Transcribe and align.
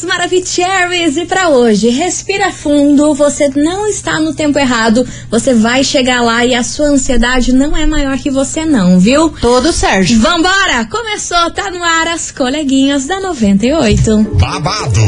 queridos 0.00 0.04
Maravicheries! 0.04 1.16
E 1.16 1.26
para 1.26 1.48
hoje, 1.48 1.90
respira 1.90 2.50
fundo, 2.50 3.14
você 3.14 3.48
não 3.48 3.86
está 3.86 4.18
no 4.20 4.34
tempo 4.34 4.58
errado, 4.58 5.06
você 5.30 5.54
vai 5.54 5.84
chegar 5.84 6.22
lá 6.22 6.44
e 6.44 6.54
a 6.54 6.62
sua 6.62 6.86
ansiedade 6.86 7.52
não 7.52 7.76
é 7.76 7.86
maior 7.86 8.16
que 8.18 8.30
você 8.30 8.64
não, 8.64 8.98
viu? 8.98 9.30
Tudo 9.40 9.72
certo. 9.72 10.18
Vambora! 10.18 10.86
Começou, 10.90 11.50
tá 11.50 11.70
no 11.70 11.82
ar 11.82 12.08
as 12.08 12.30
coleguinhas 12.30 13.06
da 13.06 13.20
98. 13.20 14.36
babado, 14.38 15.00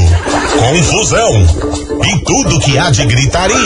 confusão 0.58 1.92
e 2.04 2.24
tudo 2.24 2.60
que 2.60 2.78
há 2.78 2.90
de 2.90 3.04
gritaria. 3.06 3.56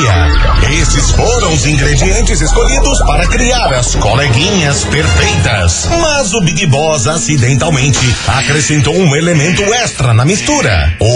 Esses 0.81 1.11
foram 1.11 1.53
os 1.53 1.67
ingredientes 1.67 2.41
escolhidos 2.41 2.99
para 3.03 3.27
criar 3.27 3.73
as 3.73 3.95
coleguinhas 3.97 4.85
perfeitas. 4.85 5.89
Mas 6.01 6.35
o 6.35 6.41
Big 6.41 6.67
Boss 6.67 7.07
acidentalmente 7.07 8.15
acrescentou 8.27 8.95
um 8.95 9.15
elemento 9.15 9.63
extra 9.75 10.13
na 10.13 10.25
mistura: 10.25 10.95
o 11.01 11.16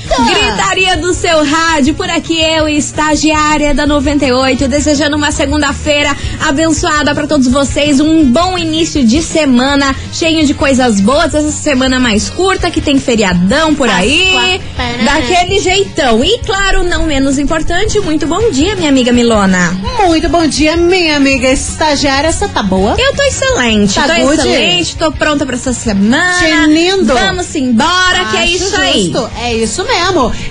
Eita! 0.11 0.51
Gritaria 0.51 0.97
do 0.97 1.13
seu 1.13 1.43
rádio, 1.45 1.93
por 1.95 2.09
aqui 2.09 2.39
eu, 2.41 2.67
estagiária 2.67 3.73
da 3.73 3.85
98, 3.87 4.67
desejando 4.67 5.15
uma 5.15 5.31
segunda-feira 5.31 6.15
abençoada 6.47 7.13
para 7.15 7.27
todos 7.27 7.47
vocês, 7.47 7.99
um 7.99 8.25
bom 8.25 8.57
início 8.57 9.03
de 9.03 9.21
semana, 9.21 9.95
cheio 10.13 10.45
de 10.45 10.53
coisas 10.53 10.99
boas, 10.99 11.33
essa 11.33 11.51
semana 11.51 11.99
mais 11.99 12.29
curta, 12.29 12.69
que 12.69 12.81
tem 12.81 12.99
feriadão 12.99 13.73
por 13.75 13.89
aí, 13.89 14.61
daquele 15.05 15.59
jeitão. 15.59 16.23
E 16.23 16.39
claro, 16.39 16.83
não 16.83 17.05
menos 17.05 17.37
importante, 17.39 17.99
muito 17.99 18.27
bom 18.27 18.51
dia, 18.51 18.75
minha 18.75 18.89
amiga 18.89 19.11
Milona. 19.11 19.77
Muito 20.05 20.27
bom 20.29 20.45
dia, 20.47 20.75
minha 20.75 21.17
amiga 21.17 21.49
estagiária. 21.49 22.31
Você 22.31 22.47
tá 22.47 22.61
boa? 22.63 22.95
Eu 22.99 23.15
tô 23.15 23.23
excelente, 23.23 23.95
Tá 23.95 24.07
tô 24.07 24.21
good? 24.21 24.39
excelente, 24.39 24.95
tô 24.95 25.11
pronta 25.11 25.45
pra 25.45 25.55
essa 25.55 25.73
semana. 25.73 26.35
Que 26.39 26.65
lindo. 26.67 27.13
Vamos 27.13 27.53
embora, 27.55 28.25
que 28.31 28.37
é 28.37 28.43
Acho 28.43 28.53
isso 28.55 28.75
aí. 28.77 29.03
justo. 29.05 29.29
É 29.41 29.53
isso 29.53 29.83
mesmo. 29.85 30.00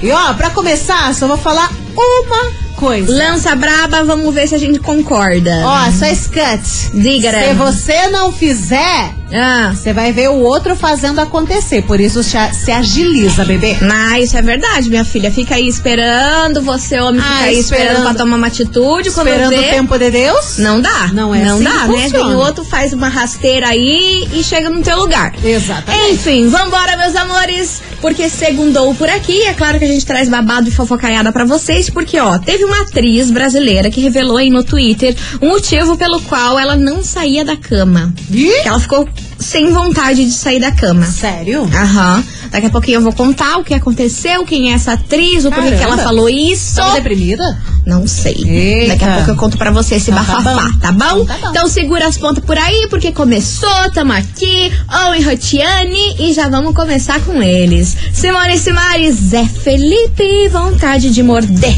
E 0.02 0.10
ó, 0.10 0.34
pra 0.34 0.50
começar, 0.50 1.14
só 1.14 1.26
vou 1.26 1.36
falar 1.36 1.70
uma 1.94 2.52
coisa. 2.76 3.12
Lança 3.12 3.54
braba, 3.54 4.04
vamos 4.04 4.34
ver 4.34 4.48
se 4.48 4.54
a 4.54 4.58
gente 4.58 4.78
concorda. 4.78 5.52
Ó, 5.64 5.90
só 5.92 6.06
escute. 6.06 6.90
Diga, 6.94 7.30
Se 7.30 7.54
você 7.54 8.08
não 8.08 8.32
fizer, 8.32 9.14
Ah, 9.32 9.72
você 9.74 9.92
vai 9.92 10.12
ver 10.12 10.28
o 10.30 10.40
outro 10.40 10.74
fazendo 10.76 11.20
acontecer. 11.20 11.82
Por 11.82 12.00
isso 12.00 12.22
se 12.22 12.70
agiliza, 12.70 13.44
bebê. 13.44 13.76
mas 13.80 14.26
isso 14.26 14.36
é 14.36 14.42
verdade, 14.42 14.88
minha 14.88 15.04
filha. 15.04 15.30
Fica 15.30 15.54
aí 15.54 15.66
esperando, 15.68 16.60
você, 16.62 16.98
homem, 17.00 17.20
fica 17.20 17.32
Ah, 17.34 17.38
aí 17.44 17.58
esperando, 17.58 17.84
esperando. 17.86 18.04
pra 18.04 18.14
tomar 18.14 18.36
uma 18.36 18.46
atitude. 18.46 19.10
Quando 19.10 19.28
Esperando 19.28 19.50
vê, 19.50 19.56
o 19.58 19.70
tempo 19.70 19.98
de 19.98 20.10
Deus? 20.10 20.58
Não 20.58 20.80
dá. 20.80 21.08
Não 21.12 21.34
é 21.34 21.44
Não 21.44 21.54
assim 21.56 21.64
dá, 21.64 21.86
né? 21.86 22.08
Vem 22.08 22.34
outro, 22.34 22.64
faz 22.64 22.92
uma 22.92 23.08
rasteira 23.08 23.68
aí 23.68 24.28
e 24.32 24.42
chega 24.42 24.68
no 24.70 24.82
teu 24.82 24.98
lugar. 24.98 25.32
Exatamente. 25.42 26.12
Enfim, 26.12 26.48
vambora, 26.48 26.96
meus 26.96 27.14
amores, 27.16 27.80
porque 28.00 28.28
segundou 28.28 28.94
por 28.94 29.08
aqui. 29.08 29.42
É 29.42 29.54
claro 29.54 29.78
que 29.78 29.84
a 29.84 29.88
gente 29.88 30.04
traz 30.06 30.28
babado 30.28 30.68
e 30.68 30.72
fofocaiada 30.72 31.30
pra 31.32 31.44
vocês, 31.44 31.88
porque, 31.90 32.19
ó, 32.19 32.38
teve 32.38 32.64
uma 32.64 32.82
atriz 32.82 33.30
brasileira 33.30 33.90
que 33.90 34.00
revelou 34.00 34.36
aí 34.36 34.50
no 34.50 34.64
Twitter 34.64 35.14
o 35.40 35.46
motivo 35.46 35.96
pelo 35.96 36.20
qual 36.22 36.58
ela 36.58 36.76
não 36.76 37.02
saía 37.02 37.44
da 37.44 37.56
cama. 37.56 38.12
Ih? 38.30 38.62
Que 38.62 38.69
ela 38.69 38.80
ficou 38.80 39.08
sem 39.38 39.72
vontade 39.72 40.25
de 40.25 40.32
sair 40.32 40.60
da 40.60 40.70
cama. 40.72 41.04
Sério? 41.06 41.62
Aham. 41.75 42.22
Daqui 42.50 42.66
a 42.66 42.70
pouquinho 42.70 42.97
eu 42.97 43.00
vou 43.03 43.12
contar 43.12 43.58
o 43.58 43.64
que 43.64 43.72
aconteceu, 43.72 44.44
quem 44.44 44.72
é 44.72 44.75
essa 44.75 44.92
atriz, 44.94 45.44
o 45.44 45.50
porquê 45.53 45.70
que 45.76 45.82
ela 45.82 45.97
falou 45.98 46.28
isso. 46.28 46.75
Tava 46.76 46.94
deprimida? 46.97 47.56
Não 47.86 48.06
sei. 48.08 48.34
Eita. 48.44 48.92
Daqui 48.94 49.04
a 49.04 49.14
pouco 49.16 49.31
eu 49.31 49.36
conto 49.36 49.56
pra 49.56 49.70
você 49.70 49.94
esse 49.94 50.10
Então 50.10 50.25
tá 50.25 50.32
bafafá, 50.41 50.69
bom. 50.69 50.78
tá 50.81 50.92
bom? 50.92 51.22
Então 51.22 51.26
tá 51.26 51.36
bom. 51.42 51.50
Então 51.50 51.69
segura 51.69 52.06
as 52.08 52.16
pontas 52.19 52.44
por 52.44 52.58
aí, 52.58 52.88
porque 52.91 53.12
começou, 53.12 53.91
tamo 53.94 54.12
aqui, 54.12 54.72
Owen 55.06 55.22
Rotiane, 55.22 56.16
e 56.19 56.32
já 56.32 56.48
vamos 56.48 56.75
começar 56.75 57.20
com 57.20 57.41
eles. 57.41 57.97
Simone 58.12 58.58
Simares, 58.58 59.14
Zé 59.16 59.44
Felipe, 59.47 60.48
vontade 60.48 61.10
de 61.10 61.22
morder. 61.22 61.76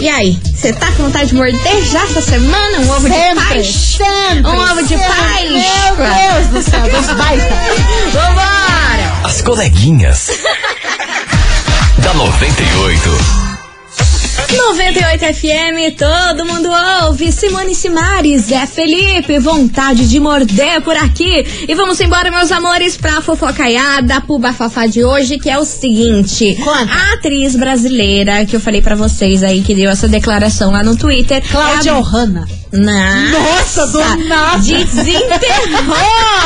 E 0.00 0.08
aí, 0.08 0.38
você 0.54 0.72
tá 0.72 0.86
com 0.92 1.04
vontade 1.04 1.28
de 1.28 1.34
morder 1.34 1.84
já 1.84 2.02
essa 2.02 2.20
semana? 2.20 2.78
Um 2.80 2.90
ovo 2.90 3.08
de 3.08 3.14
Sempre, 3.14 3.44
paz? 3.44 3.66
sempre. 3.66 4.50
Um 4.50 4.60
ovo 4.60 4.82
de 4.82 4.88
sempre. 4.88 5.06
paz? 5.06 5.50
Meu 5.50 5.96
Deus 5.96 6.46
do 6.64 6.70
céu, 6.70 6.82
dos 6.82 7.06
baita. 7.16 7.54
Vambora! 8.12 9.12
As 9.24 9.40
coleguinhas. 9.42 10.30
da 12.02 12.12
98. 12.14 13.43
98 14.56 15.24
FM, 15.34 15.96
todo 15.98 16.46
mundo 16.46 16.68
ouve. 17.02 17.32
Simone 17.32 17.74
Simares, 17.74 18.42
Zé 18.42 18.66
Felipe, 18.66 19.38
vontade 19.38 20.08
de 20.08 20.20
morder 20.20 20.80
por 20.80 20.96
aqui. 20.96 21.44
E 21.68 21.74
vamos 21.74 22.00
embora, 22.00 22.30
meus 22.30 22.52
amores, 22.52 22.96
pra 22.96 23.20
fofocaiada, 23.20 24.20
pro 24.20 24.38
bafafá 24.38 24.86
de 24.86 25.04
hoje, 25.04 25.38
que 25.38 25.50
é 25.50 25.58
o 25.58 25.64
seguinte. 25.64 26.56
A 26.66 27.14
atriz 27.14 27.56
brasileira, 27.56 28.44
que 28.46 28.54
eu 28.54 28.60
falei 28.60 28.80
pra 28.80 28.94
vocês 28.94 29.42
aí, 29.42 29.60
que 29.60 29.74
deu 29.74 29.90
essa 29.90 30.06
declaração 30.06 30.70
lá 30.70 30.82
no 30.82 30.96
Twitter. 30.96 31.42
Cláudia 31.50 31.90
é 31.90 31.94
a... 31.94 31.98
Ohana. 31.98 32.46
Nossa, 32.74 33.86
Nossa, 33.86 33.86
do 33.86 34.24
nada. 34.28 34.58
Desenterrou 34.58 35.96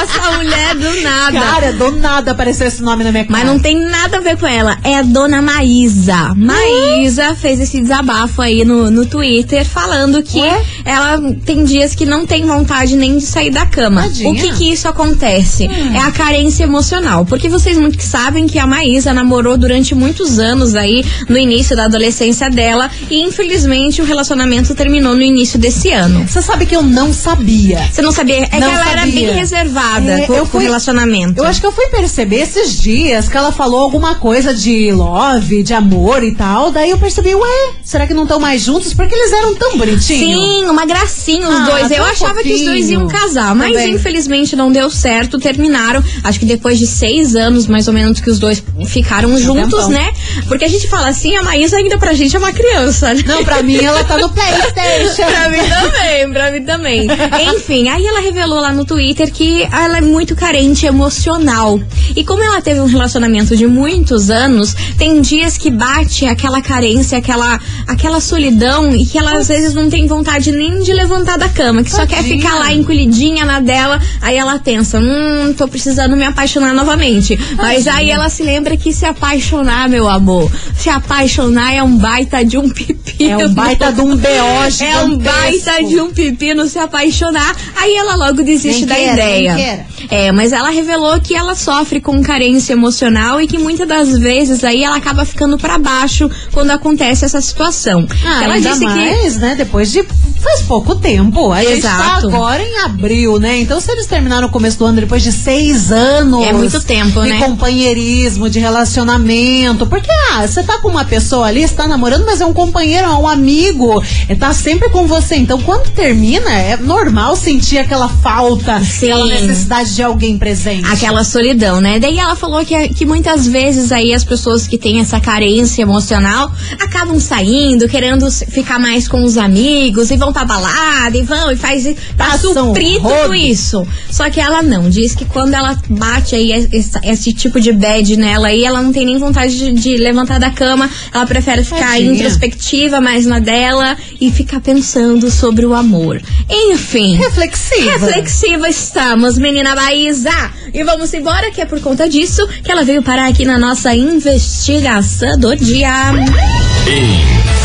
essa 0.03 0.33
mulher 0.37 0.75
do 0.75 1.01
nada. 1.03 1.41
Cara, 1.41 1.73
do 1.73 1.91
nada 1.93 2.33
apareceu 2.33 2.67
esse 2.67 2.83
nome 2.83 3.03
na 3.05 3.11
minha 3.11 3.25
cara. 3.25 3.39
Mas 3.39 3.47
não 3.47 3.59
tem 3.59 3.79
nada 3.79 4.19
a 4.19 4.21
ver 4.21 4.37
com 4.37 4.47
ela. 4.47 4.77
É 4.85 4.97
a 4.97 5.03
dona 5.03 5.41
Maísa. 5.41 6.35
Maísa 6.37 7.35
fez 7.35 7.61
esse 7.61 7.81
desabafo 7.81 8.43
aí 8.43 8.65
no, 8.65 8.91
no 8.91 9.07
Twitter 9.07 9.65
falando 9.65 10.23
que 10.23 10.41
Ué? 10.41 10.63
ela 10.85 11.19
tem 11.45 11.65
dias 11.65 11.95
que 11.95 12.05
não 12.05 12.27
tem 12.27 12.45
vontade 12.45 12.97
nem 12.97 13.17
de 13.19 13.25
sair 13.25 13.51
da 13.51 13.65
cama. 13.67 14.03
Tadinha. 14.03 14.31
O 14.31 14.35
que 14.35 14.53
que 14.53 14.73
isso 14.73 14.87
acontece? 14.89 15.69
É 15.95 15.99
a 15.99 16.11
carência 16.11 16.65
emocional. 16.65 17.25
Porque 17.25 17.49
vocês 17.49 17.79
muito 17.79 17.97
que 17.97 18.05
sabem 18.05 18.47
que 18.47 18.59
a 18.59 18.67
Maísa 18.67 19.13
namorou 19.13 19.57
durante 19.57 19.95
muitos 19.95 20.39
anos 20.39 20.75
aí, 20.75 21.05
no 21.29 21.39
início 21.39 21.75
da 21.77 21.85
adolescência 21.85 22.51
dela, 22.51 22.91
e 23.11 23.23
infelizmente 23.23 24.03
o 24.03 24.05
relacionamento 24.05 24.75
terminou 24.75 25.15
no 25.15 25.23
início 25.23 25.59
desse 25.59 25.91
ano. 25.91 26.18
Você 26.27 26.43
sabe 26.43 26.67
que 26.67 26.75
eu 26.77 26.83
não 26.83 27.13
sabia. 27.13 27.89
Você 27.93 28.03
não 28.03 28.13
sabia? 28.13 28.49
É 28.51 28.59
Não 28.61 28.69
que 28.69 28.75
ela 28.75 28.91
era 28.91 29.01
sabia. 29.01 29.29
bem 29.29 29.37
reservada 29.39 30.11
É, 30.13 30.27
com, 30.27 30.35
eu 30.35 30.47
fui- 30.47 30.63
relacionamento. 30.65 31.41
Eu 31.41 31.45
acho 31.47 31.61
que 31.61 31.67
eu 31.67 31.73
fui 31.73 31.87
perceber 31.89 32.37
esses 32.43 32.79
dias 32.81 33.29
que 33.29 33.37
ela 33.37 33.51
falou 33.53 33.81
alguma 33.81 34.15
coisa 34.17 34.53
de 34.55 34.91
love, 34.93 35.63
de 35.63 35.73
amor 35.75 36.23
e 36.23 36.35
tal. 36.35 36.71
Daí 36.71 36.91
eu 36.91 36.99
percebi, 36.99 37.35
ué, 37.35 37.73
será 37.83 38.07
que 38.07 38.15
não 38.15 38.25
estão 38.25 38.39
mais 38.41 38.63
juntos? 38.63 38.93
Porque 38.95 39.15
eles 39.15 39.33
eram 39.33 39.55
tão 39.55 39.77
bonitinhos. 39.79 40.07
Sim, 40.45 40.65
uma 40.67 40.85
gracinha 40.87 41.49
os 41.49 41.55
Ah, 41.55 41.65
dois. 41.71 41.91
Eu 41.91 42.05
achava 42.05 42.43
que 42.43 42.53
os 42.53 42.65
dois 42.65 42.91
iam 42.91 43.07
casar, 43.09 43.55
mas 43.55 43.73
Também. 43.73 43.95
infelizmente 43.95 44.55
não 44.57 44.71
deu 44.71 44.91
certo. 44.91 45.39
Terminaram, 45.39 46.03
acho 46.25 46.39
que 46.39 46.47
depois 46.47 46.79
de 46.79 46.87
seis 46.87 47.35
anos, 47.37 47.67
mais 47.67 47.87
ou 47.89 47.95
menos, 47.95 48.21
que 48.21 48.31
os 48.31 48.39
dois 48.39 48.63
ficaram 48.87 49.37
juntos, 49.39 49.71
tempão. 49.71 49.89
né? 49.91 50.13
Porque 50.47 50.65
a 50.65 50.69
gente 50.69 50.89
fala 50.89 51.09
assim, 51.09 51.35
a 51.37 51.43
Maísa 51.43 51.77
ainda 51.77 51.99
pra 51.99 52.13
gente 52.13 52.35
é 52.35 52.39
uma 52.39 52.53
criança, 52.53 53.15
né? 53.15 53.23
Não, 53.27 53.45
pra 53.45 53.63
mim 53.63 53.77
ela 53.83 54.03
tá 54.05 54.17
no 54.19 54.29
Playstation. 54.33 55.27
Pra 55.31 55.49
mim 55.49 55.59
também, 55.59 55.98
pra 56.33 56.51
mim 56.51 56.63
também. 56.63 57.07
Enfim, 57.55 57.89
aí 57.89 58.07
ela 58.07 58.21
revelou 58.21 58.61
lá 58.61 58.73
no 58.73 58.85
Twitter 58.85 59.33
que 59.33 59.63
ela 59.63 59.99
é 59.99 60.01
muito 60.01 60.35
carente 60.35 60.87
emocional. 60.87 61.81
E 62.17 62.25
como 62.25 62.43
ela 62.43 62.61
teve 62.61 62.81
um 62.81 62.87
relacionamento 62.87 63.57
de 63.57 63.67
muitos 63.67 64.31
anos, 64.31 64.75
tem 64.97 65.21
dias 65.21 65.57
que 65.57 65.71
bate 65.71 66.27
aquela 66.27 66.61
carência, 66.61 67.19
aquela, 67.19 67.61
aquela 67.87 68.21
solidão 68.21 68.95
e 68.95 69.05
que 69.05 69.19
ela 69.19 69.39
às 69.39 69.49
vezes 69.49 69.75
não 69.75 69.89
tem 69.89 70.07
vontade 70.07 70.53
nem 70.53 70.81
de 70.81 70.93
levantar 70.93 71.39
da 71.39 71.49
cama, 71.49 71.83
que 71.83 71.91
só 71.91 72.07
quer 72.07 72.17
Tadinha. 72.17 72.39
ficar 72.39 72.55
lá 72.57 72.73
encolhidinha 72.73 73.45
na 73.45 73.61
dela. 73.61 74.01
Aí 74.21 74.37
ela 74.37 74.59
pensa, 74.59 74.99
hum, 74.99 75.55
tô 75.57 75.69
precisando 75.69 76.17
me 76.17 76.25
apaixonar 76.25 76.75
novamente. 76.75 77.39
Mas 77.57 77.87
aí 77.87 78.11
ela 78.11 78.29
se 78.29 78.43
lembra 78.43 78.77
que 78.77 78.93
se 78.93 79.05
apaixonar, 79.05 79.89
meu 79.89 80.09
amor, 80.09 80.51
se 80.77 80.89
apaixonar 80.89 81.75
é 81.75 81.83
um 81.83 81.97
baita 81.97 82.45
de 82.45 82.59
um 82.59 82.69
pepino. 82.71 83.41
É 83.41 83.47
um 83.47 83.55
baita 83.55 83.93
de 83.93 84.01
um 84.01 84.17
B.O. 84.17 84.85
É 84.85 85.05
um 85.05 85.19
baita 85.19 85.83
de 85.89 86.01
um 86.01 86.11
pepino 86.13 86.67
se 86.67 86.79
apaixonar. 86.79 87.57
Aí 87.77 87.95
ela 87.97 88.15
logo 88.15 88.43
desiste 88.43 88.87
Nem 88.87 88.87
da 88.87 88.95
queira, 88.95 89.13
ideia. 89.13 89.87
É, 90.11 90.33
mas 90.33 90.53
ela 90.53 90.71
revelou 90.71 91.21
que 91.21 91.35
ela 91.35 91.55
sofre 91.55 92.01
com 92.01 92.23
carência 92.23 92.73
emocional 92.73 93.41
e 93.41 93.47
que 93.47 93.59
muitas 93.59 93.87
das 93.87 94.19
vezes 94.19 94.65
aí 94.65 94.85
ela 94.85 94.97
acaba 94.97 95.25
ficando 95.25 95.59
pra 95.59 95.79
baixo 95.79 96.31
quando 96.53 96.71
acontece 96.71 97.25
essa 97.25 97.41
situação. 97.41 98.07
Ah, 98.25 98.45
ela 98.45 98.59
disse 98.61 98.79
que 98.79 98.85
mais, 98.85 99.37
né? 99.37 99.55
Depois 99.55 99.91
de 99.91 100.05
faz 100.41 100.63
pouco 100.63 100.95
tempo. 100.95 101.53
A 101.53 101.63
gente 101.63 101.83
tá 101.83 102.19
agora 102.23 102.63
em 102.63 102.79
abril, 102.79 103.39
né? 103.39 103.59
Então, 103.59 103.81
se 103.81 103.91
eles 103.91 104.07
terminaram 104.07 104.43
no 104.43 104.51
começo 104.51 104.79
do 104.79 104.85
ano 104.85 105.01
depois 105.01 105.23
de 105.23 105.33
seis 105.33 105.91
anos. 105.91 106.47
É 106.47 106.53
muito 106.53 106.81
tempo, 106.81 107.23
de 107.23 107.29
né? 107.29 107.39
companheirismo, 107.39 108.49
de 108.49 108.59
relacionamento. 108.59 109.87
Porque, 109.87 110.11
ah, 110.33 110.47
você 110.47 110.63
tá 110.63 110.79
com 110.79 110.89
uma 110.89 111.05
pessoa 111.05 111.47
ali, 111.47 111.67
você 111.67 111.75
tá 111.75 111.87
namorando, 111.87 112.25
mas 112.25 112.41
é 112.41 112.47
um 112.47 112.53
companheiro, 112.53 113.07
é 113.07 113.11
um 113.11 113.27
amigo. 113.27 114.03
Tá 114.39 114.53
sempre 114.53 114.89
com 114.91 115.07
você. 115.07 115.37
Então, 115.37 115.61
quando 115.61 115.78
termina, 115.95 116.51
é 116.53 116.77
normal 116.77 117.37
sentir 117.37 117.79
aquela 117.79 118.09
falta, 118.09 118.81
Sim. 118.81 119.11
aquela 119.13 119.27
necessidade 119.27 119.95
de 119.95 120.03
alguém 120.03 120.39
presente. 120.39 120.87
Aquela 120.87 121.25
solidão, 121.25 121.81
né? 121.81 121.99
Daí 121.99 122.19
ela 122.19 122.37
falou 122.37 122.65
que, 122.65 122.89
que 122.91 123.05
muitas 123.07 123.47
vezes 123.47 123.91
aí 123.93 124.13
as 124.13 124.25
pessoas 124.25 124.67
que 124.67 124.79
têm 124.79 125.01
essa 125.01 125.21
carência 125.21 125.83
emocional 125.83 126.51
acabam 126.81 127.19
saindo, 127.21 127.89
querendo 127.89 128.31
ficar 128.31 128.79
mais 128.79 129.09
com 129.09 129.23
os 129.25 129.37
amigos 129.37 130.11
e 130.11 130.17
vão 130.17 130.33
pra 130.33 130.45
balada 130.45 131.17
e 131.17 131.23
vão 131.23 131.51
e 131.51 131.57
faz 131.57 131.87
i- 131.87 131.97
pra 132.17 132.27
Passam 132.31 132.53
suprir 132.67 133.01
tudo 133.01 133.35
isso. 133.35 133.87
Só 134.11 134.29
que 134.31 134.41
ela 134.41 134.63
não, 134.63 134.89
diz 134.89 135.15
que 135.15 135.25
quando 135.25 135.55
ela 135.55 135.77
bate 135.89 136.35
aí 136.35 136.53
es- 136.53 136.69
esse, 136.73 136.99
esse 137.05 137.33
tipo 137.33 137.61
de 137.61 137.73
bad 137.73 138.17
nela 138.17 138.49
aí, 138.49 138.65
ela 138.65 138.83
não 138.83 138.93
tem 138.93 139.05
nem 139.07 139.19
vontade 139.19 139.57
de, 139.57 139.73
de 139.73 139.97
levantar 139.97 140.39
da 140.39 140.51
cama, 140.51 140.89
ela 141.13 141.27
prefere 141.27 141.65
ficar 141.65 141.93
Tadinha. 141.93 142.13
introspectiva 142.13 143.01
mais 143.01 143.27
na 143.27 143.39
dela 143.39 143.97
e 144.21 144.31
ficar 144.31 144.61
pensando 144.61 145.31
sobre 145.31 145.65
o 145.67 145.68
amor. 145.75 146.21
Enfim. 146.49 147.17
Reflexiva. 147.17 147.93
Reflexiva 147.93 148.69
estamos, 148.69 149.39
menina 149.39 149.75
Baísa. 149.75 150.31
E 150.73 150.85
vamos 150.85 151.13
embora, 151.15 151.51
que 151.51 151.61
é 151.61 151.67
por 151.67 151.81
conta 151.81 152.09
disso 152.09 152.47
que 152.63 152.71
ela 152.71 152.85
veio 152.85 153.03
parar 153.03 153.29
aqui 153.29 153.45
na 153.45 153.59
nossa 153.59 153.95
investigação 153.95 155.39
do 155.39 155.55
dia. 155.57 156.13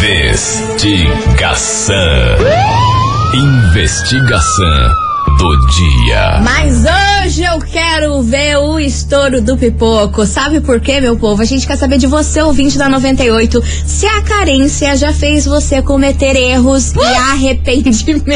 Investigação. 0.02 1.96
Investigação 3.34 5.03
do 5.38 5.68
dia. 5.68 6.40
Mas 6.42 6.84
hoje 6.84 7.44
eu 7.44 7.60
quero 7.60 8.22
ver 8.22 8.58
o 8.58 8.80
estouro 8.80 9.42
do 9.42 9.58
pipoco. 9.58 10.26
Sabe 10.26 10.60
por 10.62 10.80
quê, 10.80 11.00
meu 11.00 11.18
povo? 11.18 11.42
A 11.42 11.46
gente 11.46 11.66
quer 11.66 11.78
saber 11.78 11.98
de 11.98 12.08
você, 12.08 12.42
ouvinte 12.42 12.78
da 12.78 12.90
98, 12.90 13.64
se 13.86 14.06
a 14.06 14.22
carência 14.22 14.96
já 14.96 15.14
fez 15.14 15.46
você 15.46 15.82
cometer 15.82 16.36
erros 16.36 16.94
e 16.94 17.00
arrependimentos. 17.00 18.34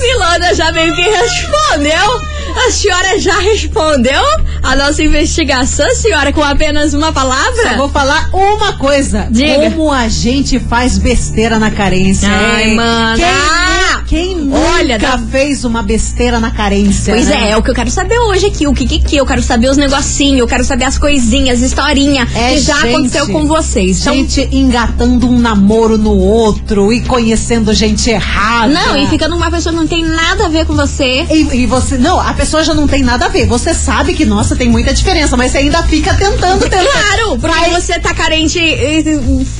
Milona 0.00 0.54
já 0.54 0.72
meio 0.72 0.94
que 0.94 1.02
respondeu. 1.02 2.36
A 2.66 2.70
senhora 2.70 3.18
já 3.18 3.38
respondeu 3.40 4.22
a 4.62 4.74
nossa 4.74 5.02
investigação, 5.02 5.88
senhora, 5.94 6.32
com 6.32 6.42
apenas 6.42 6.94
uma 6.94 7.12
palavra? 7.12 7.70
Só 7.70 7.76
vou 7.76 7.88
falar 7.88 8.30
uma 8.32 8.72
coisa. 8.74 9.28
Diga. 9.30 9.70
Como 9.70 9.92
a 9.92 10.08
gente 10.08 10.58
faz 10.58 10.98
besteira 10.98 11.58
na 11.58 11.70
carência. 11.70 12.28
Ai, 12.28 12.70
hein? 12.70 12.78
Quem, 13.16 13.75
quem 14.02 14.50
Olha, 14.52 14.98
nunca 14.98 15.16
dá- 15.16 15.18
fez 15.30 15.64
uma 15.64 15.82
besteira 15.82 16.38
na 16.40 16.50
carência? 16.50 17.14
Pois 17.14 17.26
né? 17.28 17.48
é, 17.48 17.50
é 17.50 17.56
o 17.56 17.62
que 17.62 17.70
eu 17.70 17.74
quero 17.74 17.90
saber 17.90 18.18
hoje 18.18 18.46
aqui, 18.46 18.66
o 18.66 18.72
que 18.74 18.86
que 18.86 18.98
que 18.98 19.16
eu 19.16 19.26
quero 19.26 19.42
saber 19.42 19.68
os 19.70 19.76
negocinhos, 19.76 20.38
eu 20.40 20.46
quero 20.46 20.64
saber 20.64 20.84
as 20.84 20.98
coisinhas, 20.98 21.60
historinha 21.60 22.26
É, 22.34 22.54
que 22.54 22.60
já 22.60 22.80
gente, 22.80 22.94
aconteceu 22.94 23.26
com 23.28 23.46
vocês. 23.46 24.00
Então, 24.00 24.14
Gente 24.14 24.48
engatando 24.52 25.28
um 25.28 25.38
namoro 25.38 25.96
no 25.98 26.16
outro 26.16 26.92
e 26.92 27.00
conhecendo 27.00 27.72
gente 27.74 28.10
errada. 28.10 28.72
não, 28.72 28.96
e 28.96 29.06
fica 29.08 29.28
numa 29.28 29.50
pessoa 29.50 29.72
que 29.72 29.78
não 29.80 29.86
tem 29.86 30.02
nada 30.04 30.46
a 30.46 30.48
ver 30.48 30.66
com 30.66 30.74
você. 30.74 31.26
E, 31.30 31.62
e 31.62 31.66
você, 31.66 31.96
não, 31.98 32.20
a 32.20 32.32
pessoa 32.34 32.62
já 32.64 32.74
não 32.74 32.86
tem 32.86 33.02
nada 33.02 33.26
a 33.26 33.28
ver. 33.28 33.46
Você 33.46 33.74
sabe 33.74 34.14
que, 34.14 34.24
nossa, 34.24 34.56
tem 34.56 34.68
muita 34.68 34.92
diferença, 34.94 35.36
mas 35.36 35.52
você 35.52 35.58
ainda 35.58 35.82
fica 35.84 36.14
tentando, 36.14 36.60
tentando. 36.68 36.86
Claro, 36.90 37.38
porque 37.38 37.56
Vai- 37.58 37.70
você 37.70 37.98
tá 38.00 38.12
carente 38.14 38.58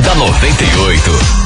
da 0.10 0.16
98. 0.16 1.40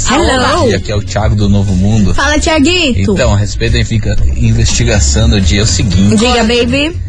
Fala 0.08 0.24
meninas, 0.24 0.48
dia, 0.68 0.78
aqui 0.78 0.92
é 0.92 0.96
o 0.96 1.02
Thiago 1.02 1.36
do 1.36 1.50
Novo 1.50 1.74
Mundo. 1.76 2.14
Fala, 2.14 2.38
Tiaguito. 2.40 3.14
Então, 3.14 3.34
a 3.34 3.38
respeito 3.38 3.78
inviga- 3.78 4.16
investigação 4.36 5.28
do 5.30 5.40
dia 5.42 5.62
é 5.62 5.64
o 5.64 5.68
seguinte: 5.68 6.16
Diga, 6.18 6.44
baby. 6.44 7.07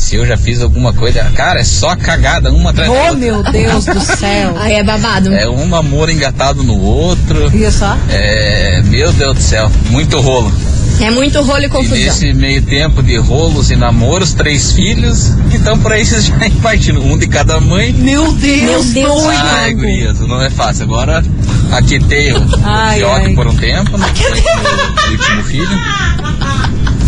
Se 0.00 0.16
eu 0.16 0.26
já 0.26 0.36
fiz 0.36 0.60
alguma 0.62 0.92
coisa, 0.92 1.22
cara, 1.34 1.60
é 1.60 1.64
só 1.64 1.94
cagada 1.94 2.50
uma 2.52 2.70
atrás 2.70 2.90
da 2.90 2.96
Oh, 2.96 3.00
outra. 3.02 3.18
meu 3.18 3.42
Deus 3.44 3.84
do 3.84 4.00
céu. 4.00 4.56
Aí 4.58 4.72
é 4.74 4.82
babado. 4.82 5.32
É 5.32 5.48
um 5.48 5.74
amor 5.74 6.08
engatado 6.08 6.62
no 6.64 6.80
outro. 6.80 7.50
Viu 7.50 7.70
só? 7.70 7.96
É, 8.08 8.82
meu 8.86 9.12
Deus 9.12 9.34
do 9.36 9.42
céu, 9.42 9.70
muito 9.90 10.18
rolo. 10.20 10.50
É 11.00 11.10
muito 11.10 11.40
rolo 11.42 11.62
e 11.62 11.66
E 11.66 11.68
confusão. 11.68 11.96
nesse 11.96 12.32
meio 12.34 12.60
tempo 12.62 13.02
de 13.02 13.16
rolos 13.16 13.70
e 13.70 13.76
namoros, 13.76 14.34
três 14.34 14.72
filhos, 14.72 15.32
então 15.54 15.78
por 15.78 15.92
aí 15.92 16.04
vocês 16.04 16.26
já 16.26 16.46
imaginam, 16.46 17.02
um 17.02 17.16
de 17.16 17.26
cada 17.26 17.58
mãe. 17.60 17.92
Meu 17.92 18.32
Deus, 18.32 18.86
Meu 18.86 19.04
Deus. 19.06 19.24
Ai, 19.26 19.72
gurias, 19.74 20.18
não 20.20 20.42
é 20.42 20.50
fácil. 20.50 20.84
Agora, 20.84 21.22
aqui 21.72 21.98
tem 22.00 22.32
o 22.34 22.44
ai. 22.64 23.00
por 23.34 23.46
um 23.46 23.56
tempo, 23.56 23.96
né? 23.96 24.06
Foi 24.14 25.10
o 25.10 25.12
último 25.12 25.44
filho. 25.44 25.78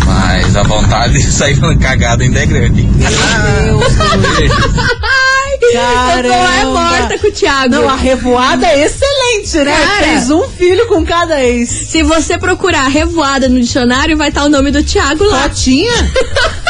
Mas 0.05 0.55
a 0.55 0.63
vontade 0.63 1.13
de 1.13 1.31
sair 1.31 1.59
na 1.59 1.75
cagada 1.75 2.23
ainda 2.23 2.39
é 2.39 2.45
grande. 2.45 2.87
Eu 5.63 6.23
tô 6.23 6.29
é 6.29 6.31
Caramba. 6.31 6.65
morta 6.65 7.17
com 7.17 7.27
o 7.27 7.31
Thiago. 7.31 7.75
Não, 7.75 7.89
a 7.89 7.95
revoada 7.95 8.67
é 8.67 8.85
excelente, 8.85 9.57
né? 9.59 9.75
Cara. 9.75 10.03
Fez 10.03 10.31
um 10.31 10.43
filho 10.49 10.87
com 10.87 11.05
cada 11.05 11.41
ex. 11.43 11.69
Se 11.69 12.03
você 12.03 12.37
procurar 12.37 12.87
revoada 12.87 13.47
no 13.49 13.59
dicionário, 13.59 14.17
vai 14.17 14.29
estar 14.29 14.43
o 14.43 14.49
nome 14.49 14.71
do 14.71 14.83
Thiago 14.83 15.23
lá. 15.25 15.43
Fotinha? 15.43 15.91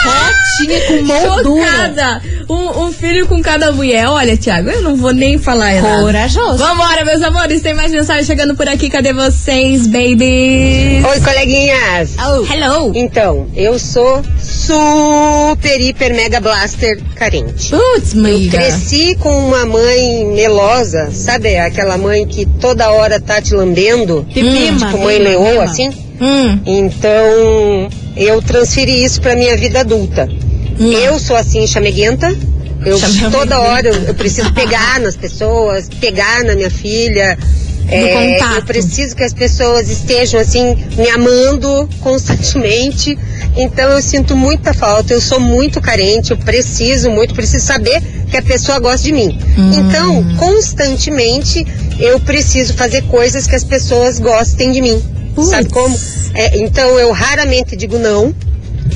Fotinha 0.04 0.82
com 0.88 1.02
moldura. 1.04 1.66
Chocada. 1.66 2.22
Um, 2.50 2.86
um 2.86 2.92
filho 2.92 3.26
com 3.28 3.42
cada 3.42 3.72
mulher. 3.72 4.08
Olha, 4.08 4.38
Thiago, 4.38 4.70
eu 4.70 4.82
não 4.82 4.96
vou 4.96 5.14
nem 5.14 5.38
falar 5.38 5.82
nada. 5.82 6.04
Corajoso. 6.04 6.58
Vambora, 6.58 7.06
meus 7.06 7.22
amores. 7.22 7.62
Tem 7.62 7.74
mais 7.74 7.92
mensagem 7.92 8.24
chegando 8.26 8.56
por 8.56 8.68
aqui. 8.68 8.90
Cadê 8.90 9.14
vocês, 9.14 9.88
baby? 9.88 11.02
Oi, 11.08 11.20
coleguinhas. 11.22 12.16
Hello. 12.18 12.92
Então, 12.94 13.48
eu 13.56 13.80
sou 13.80 14.22
super, 14.40 15.80
hiper, 15.82 16.14
mega 16.14 16.40
blaster 16.40 17.02
carente. 17.16 17.70
Putz, 17.70 18.14
amiga. 18.14 18.58
Cresci 18.58 18.83
com 19.20 19.30
uma 19.48 19.66
mãe 19.66 20.26
melosa, 20.26 21.10
sabe? 21.12 21.58
Aquela 21.58 21.98
mãe 21.98 22.26
que 22.26 22.46
toda 22.46 22.92
hora 22.92 23.20
tá 23.20 23.42
te 23.42 23.54
lambendo. 23.54 24.26
Mima, 24.36 24.78
Tipo 24.78 24.98
mãe 25.04 25.18
leoa, 25.20 25.64
assim. 25.64 25.90
Hum, 26.20 26.60
Então, 26.66 27.90
eu 28.16 28.42
transferi 28.42 29.04
isso 29.04 29.22
pra 29.22 29.36
minha 29.36 29.56
vida 29.58 29.80
adulta. 29.80 30.28
Hum. 30.80 30.92
Eu 30.92 31.18
sou 31.20 31.36
assim, 31.36 31.66
chameguenta, 31.66 32.36
Eu 32.86 33.00
toda 33.32 33.60
hora 33.62 33.88
eu, 33.88 33.94
eu 34.04 34.14
preciso 34.14 34.54
pegar 34.54 35.00
nas 35.00 35.16
pessoas, 35.16 35.88
pegar 36.02 36.44
na 36.44 36.54
minha 36.54 36.70
filha. 36.70 37.38
É, 37.88 38.40
eu 38.58 38.64
preciso 38.64 39.16
que 39.16 39.24
as 39.24 39.34
pessoas 39.34 39.90
estejam 39.90 40.40
assim 40.40 40.76
me 40.98 41.10
amando 41.10 41.88
constantemente. 42.02 43.18
Então 43.56 43.90
eu 43.92 44.02
sinto 44.02 44.36
muita 44.36 44.74
falta, 44.74 45.14
eu 45.14 45.22
sou 45.22 45.40
muito 45.40 45.80
carente, 45.80 46.32
eu 46.32 46.38
preciso 46.38 47.10
muito, 47.10 47.34
preciso 47.36 47.66
saber 47.66 48.02
que 48.30 48.38
a 48.38 48.42
pessoa 48.42 48.80
gosta 48.80 49.04
de 49.04 49.12
mim. 49.12 49.38
Então, 49.78 50.36
constantemente 50.38 51.66
eu 52.00 52.20
preciso 52.20 52.74
fazer 52.74 53.04
coisas 53.04 53.46
que 53.46 53.56
as 53.56 53.64
pessoas 53.64 54.18
gostem 54.20 54.72
de 54.72 54.82
mim. 54.82 55.02
Sabe 55.44 55.70
como? 55.70 55.96
É, 56.34 56.58
então 56.58 56.98
eu 57.00 57.12
raramente 57.12 57.76
digo 57.76 58.00
não. 58.00 58.34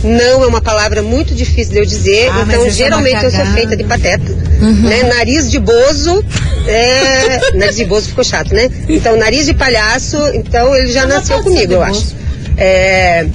Não 0.03 0.43
é 0.43 0.47
uma 0.47 0.61
palavra 0.61 1.01
muito 1.01 1.33
difícil 1.33 1.73
de 1.73 1.79
eu 1.79 1.85
dizer, 1.85 2.29
Ah, 2.31 2.45
então 2.47 2.65
é 2.65 2.69
geralmente 2.69 3.23
eu 3.23 3.31
sou 3.31 3.45
feita 3.47 3.75
de 3.75 3.83
pateta, 3.83 4.25
né? 4.65 5.03
Nariz 5.03 5.49
de 5.49 5.59
bozo, 5.59 6.23
é... 6.67 7.53
nariz 7.57 7.75
de 7.75 7.85
bozo 7.85 8.09
ficou 8.09 8.23
chato, 8.23 8.53
né? 8.53 8.69
Então 8.87 9.15
nariz 9.17 9.45
de 9.45 9.53
palhaço, 9.53 10.17
então 10.33 10.75
ele 10.75 10.91
já 10.91 11.05
Mas 11.05 11.15
nasceu 11.15 11.43
comigo, 11.43 11.73
eu 11.73 11.83
acho. 11.83 12.15
É... 12.57 13.27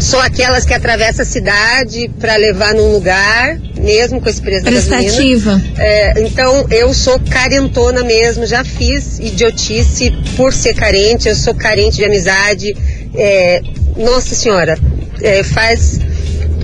Sou 0.00 0.18
aquelas 0.20 0.64
que 0.64 0.72
atravessa 0.72 1.22
a 1.22 1.26
cidade 1.26 2.10
para 2.18 2.34
levar 2.36 2.74
num 2.74 2.90
lugar, 2.90 3.58
mesmo 3.76 4.18
com 4.18 4.30
da 4.30 4.40
gasolina. 4.40 4.70
Prestativa. 4.70 5.62
É, 5.76 6.22
então 6.22 6.66
eu 6.70 6.94
sou 6.94 7.20
carentona 7.20 8.02
mesmo, 8.02 8.46
já 8.46 8.64
fiz 8.64 9.18
idiotice 9.18 10.10
por 10.38 10.54
ser 10.54 10.74
carente, 10.74 11.28
eu 11.28 11.36
sou 11.36 11.54
carente 11.54 11.98
de 11.98 12.04
amizade. 12.06 12.74
É, 13.14 13.60
nossa 13.94 14.34
senhora, 14.34 14.78
é, 15.22 15.42
faz 15.42 16.00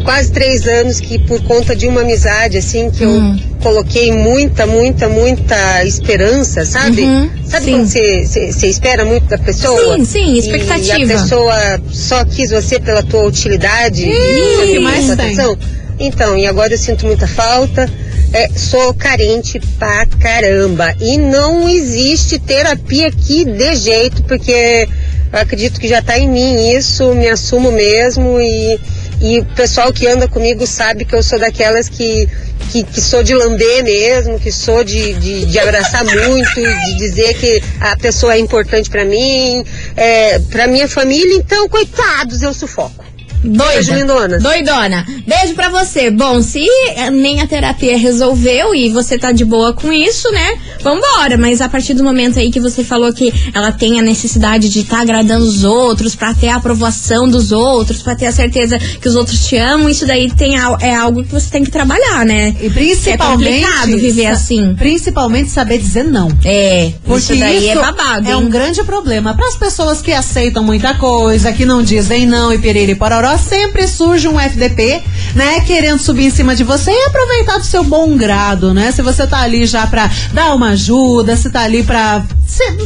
quase 0.07 0.31
três 0.31 0.67
anos 0.69 1.01
que 1.01 1.19
por 1.19 1.43
conta 1.43 1.75
de 1.77 1.87
uma 1.89 2.01
amizade 2.03 2.57
assim 2.57 2.91
que 2.91 3.05
Hum. 3.05 3.37
eu 3.37 3.57
coloquei 3.61 4.13
muita, 4.13 4.65
muita, 4.67 5.09
muita 5.09 5.85
esperança, 5.85 6.65
sabe? 6.65 7.03
Uhum, 7.03 7.29
sabe 7.45 7.65
sim. 7.65 7.71
quando 7.73 7.87
você- 7.89 8.67
espera 8.69 9.05
muito 9.05 9.25
da 9.27 9.37
pessoa? 9.37 9.97
Sim, 9.97 10.05
sim, 10.05 10.35
E 10.35 10.39
expectativa. 10.39 10.97
a 11.13 11.23
pessoa 11.23 11.81
só 11.93 12.25
quis 12.25 12.51
você 12.51 12.79
pela 12.79 13.03
tua 13.03 13.25
utilidade 13.25 14.05
Ih, 14.09 14.77
e 14.77 14.79
mais 14.79 15.11
atenção. 15.11 15.59
Então, 15.99 16.37
e 16.39 16.47
agora 16.47 16.73
eu 16.75 16.79
sinto 16.79 17.05
muita 17.07 17.27
falta. 17.27 17.91
É, 18.33 18.49
sou 18.55 18.93
carente 18.95 19.59
pra 19.79 20.05
caramba. 20.21 20.95
E 21.01 21.17
não 21.19 21.69
existe 21.69 22.39
terapia 22.39 23.09
aqui 23.09 23.45
de 23.45 23.75
jeito, 23.77 24.23
porque 24.25 24.87
eu 25.33 25.39
acredito 25.41 25.81
que 25.81 25.89
já 25.89 26.03
tá 26.03 26.19
em 26.19 26.29
mim 26.29 26.71
isso, 26.71 27.15
me 27.15 27.29
assumo 27.29 27.73
mesmo 27.73 28.39
e, 28.41 28.79
e 29.21 29.41
o 29.41 29.45
pessoal 29.45 29.93
que 29.93 30.07
anda 30.07 30.29
comigo 30.29 30.67
sabe 30.67 31.05
que 31.05 31.15
eu 31.15 31.23
sou 31.23 31.39
daquelas 31.39 31.89
que, 31.89 32.29
que, 32.71 32.83
que 32.83 33.01
sou 33.01 33.23
de 33.23 33.35
lamber 33.35 33.83
mesmo, 33.83 34.39
que 34.39 34.53
sou 34.53 34.85
de, 34.85 35.15
de, 35.15 35.47
de 35.47 35.59
abraçar 35.59 36.05
muito, 36.07 36.55
de 36.55 36.99
dizer 36.99 37.35
que 37.35 37.63
a 37.81 37.97
pessoa 37.97 38.35
é 38.35 38.39
importante 38.39 38.91
pra 38.91 39.05
mim, 39.05 39.65
é, 39.97 40.39
pra 40.39 40.67
minha 40.67 40.89
família, 40.89 41.35
então, 41.35 41.69
coitados, 41.69 42.43
eu 42.43 42.53
sufoco. 42.53 43.05
Beijo, 43.43 43.91
Doida. 43.91 43.95
lindona. 43.95 44.39
Doidona. 44.39 45.07
Beijo 45.27 45.55
pra 45.55 45.69
você. 45.69 46.11
Bom, 46.11 46.41
se 46.41 46.65
eh, 46.97 47.11
nem 47.11 47.41
a 47.41 47.47
terapia 47.47 47.99
resolveu 47.99 48.75
e 48.75 48.89
você 48.89 49.19
tá 49.19 49.33
de 49.33 49.45
boa 49.45 49.73
com 49.73 49.93
isso, 49.93 50.31
né? 50.31 50.59
Vambora. 50.83 51.37
Mas 51.37 51.61
a 51.61 51.69
partir 51.69 51.95
do 51.95 52.05
momento 52.05 52.39
aí 52.39 52.51
que 52.51 52.61
você 52.61 52.85
falou 52.85 53.13
que 53.13 53.33
ela 53.53 53.73
tem 53.73 53.99
a 53.99 54.03
necessidade 54.03 54.69
de 54.69 54.81
estar 54.81 55.01
agradando 55.01 55.45
os 55.45 55.65
outros, 55.65 56.15
pra 56.15 56.33
ter 56.33 56.49
a 56.49 56.57
aprovação 56.57 57.29
dos 57.29 57.51
outros, 57.51 58.03
pra 58.03 58.15
ter 58.15 58.27
a 58.27 58.33
certeza 58.33 58.79
que 58.79 59.09
os 59.09 59.17
outros 59.17 59.47
te 59.47 59.57
amam, 59.57 59.89
isso 59.89 60.07
daí 60.07 60.31
tem, 60.31 60.57
é 60.81 60.95
algo 60.95 61.25
que 61.25 61.33
você 61.33 61.51
tem 61.51 61.65
que 61.65 61.71
trabalhar, 61.71 62.25
né? 62.25 62.55
E 62.61 62.71
principalmente. 62.71 63.17
É 63.17 63.63
complicado 63.63 63.99
viver 63.99 64.27
assim. 64.27 64.75
Principalmente 64.77 65.51
saber 65.51 65.79
dizer 65.79 66.05
não. 66.05 66.29
É, 66.45 66.93
Porque 67.05 67.19
isso 67.33 67.37
daí 67.37 67.69
é 67.69 67.73
isso 67.73 67.81
babado, 67.83 68.29
é 68.29 68.31
hein? 68.31 68.37
um 68.37 68.49
grande 68.49 68.83
problema. 68.85 69.35
Para 69.35 69.49
as 69.49 69.57
pessoas 69.57 70.01
que 70.01 70.13
aceitam 70.13 70.63
muita 70.63 70.95
coisa, 70.95 71.53
que 71.53 71.65
não 71.65 71.83
dizem 71.83 72.27
não 72.27 72.53
e 72.53 72.59
piriri 72.59 72.95
pororó, 72.95 73.37
sempre 73.37 73.89
surge 73.89 74.29
um 74.29 74.39
FDP, 74.39 75.03
né, 75.35 75.61
querendo 75.61 75.99
subir 75.99 76.27
em 76.27 76.31
cima 76.31 76.55
de 76.55 76.65
você 76.65 76.91
e 76.91 77.07
aproveitar 77.07 77.59
do 77.59 77.65
seu 77.65 77.83
bom 77.85 78.17
grado, 78.17 78.73
né? 78.73 78.91
Se 78.93 79.03
você 79.03 79.27
tá 79.27 79.41
ali 79.41 79.67
já 79.67 79.87
pra 79.87 80.11
dar 80.33 80.55
uma 80.55 80.71
ajuda, 80.71 81.37
se 81.37 81.51
tá 81.51 81.61
ali 81.63 81.83
pra 81.83 82.25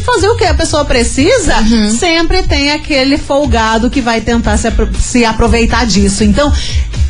fazer 0.04 0.28
o 0.28 0.37
que 0.37 0.44
a 0.44 0.54
pessoa 0.54 0.85
precisa, 0.85 1.56
Uhum. 1.61 1.90
sempre 1.90 2.42
tem 2.42 2.73
aquele 2.73 3.16
folgado 3.18 3.90
que 3.90 4.00
vai 4.00 4.20
tentar 4.20 4.56
se, 4.56 4.68
apro- 4.68 4.88
se 4.99 5.25
aproveitar 5.25 5.87
disso. 5.87 6.25
Então, 6.25 6.52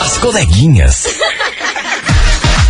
As 0.00 0.18
coleguinhas. 0.18 1.06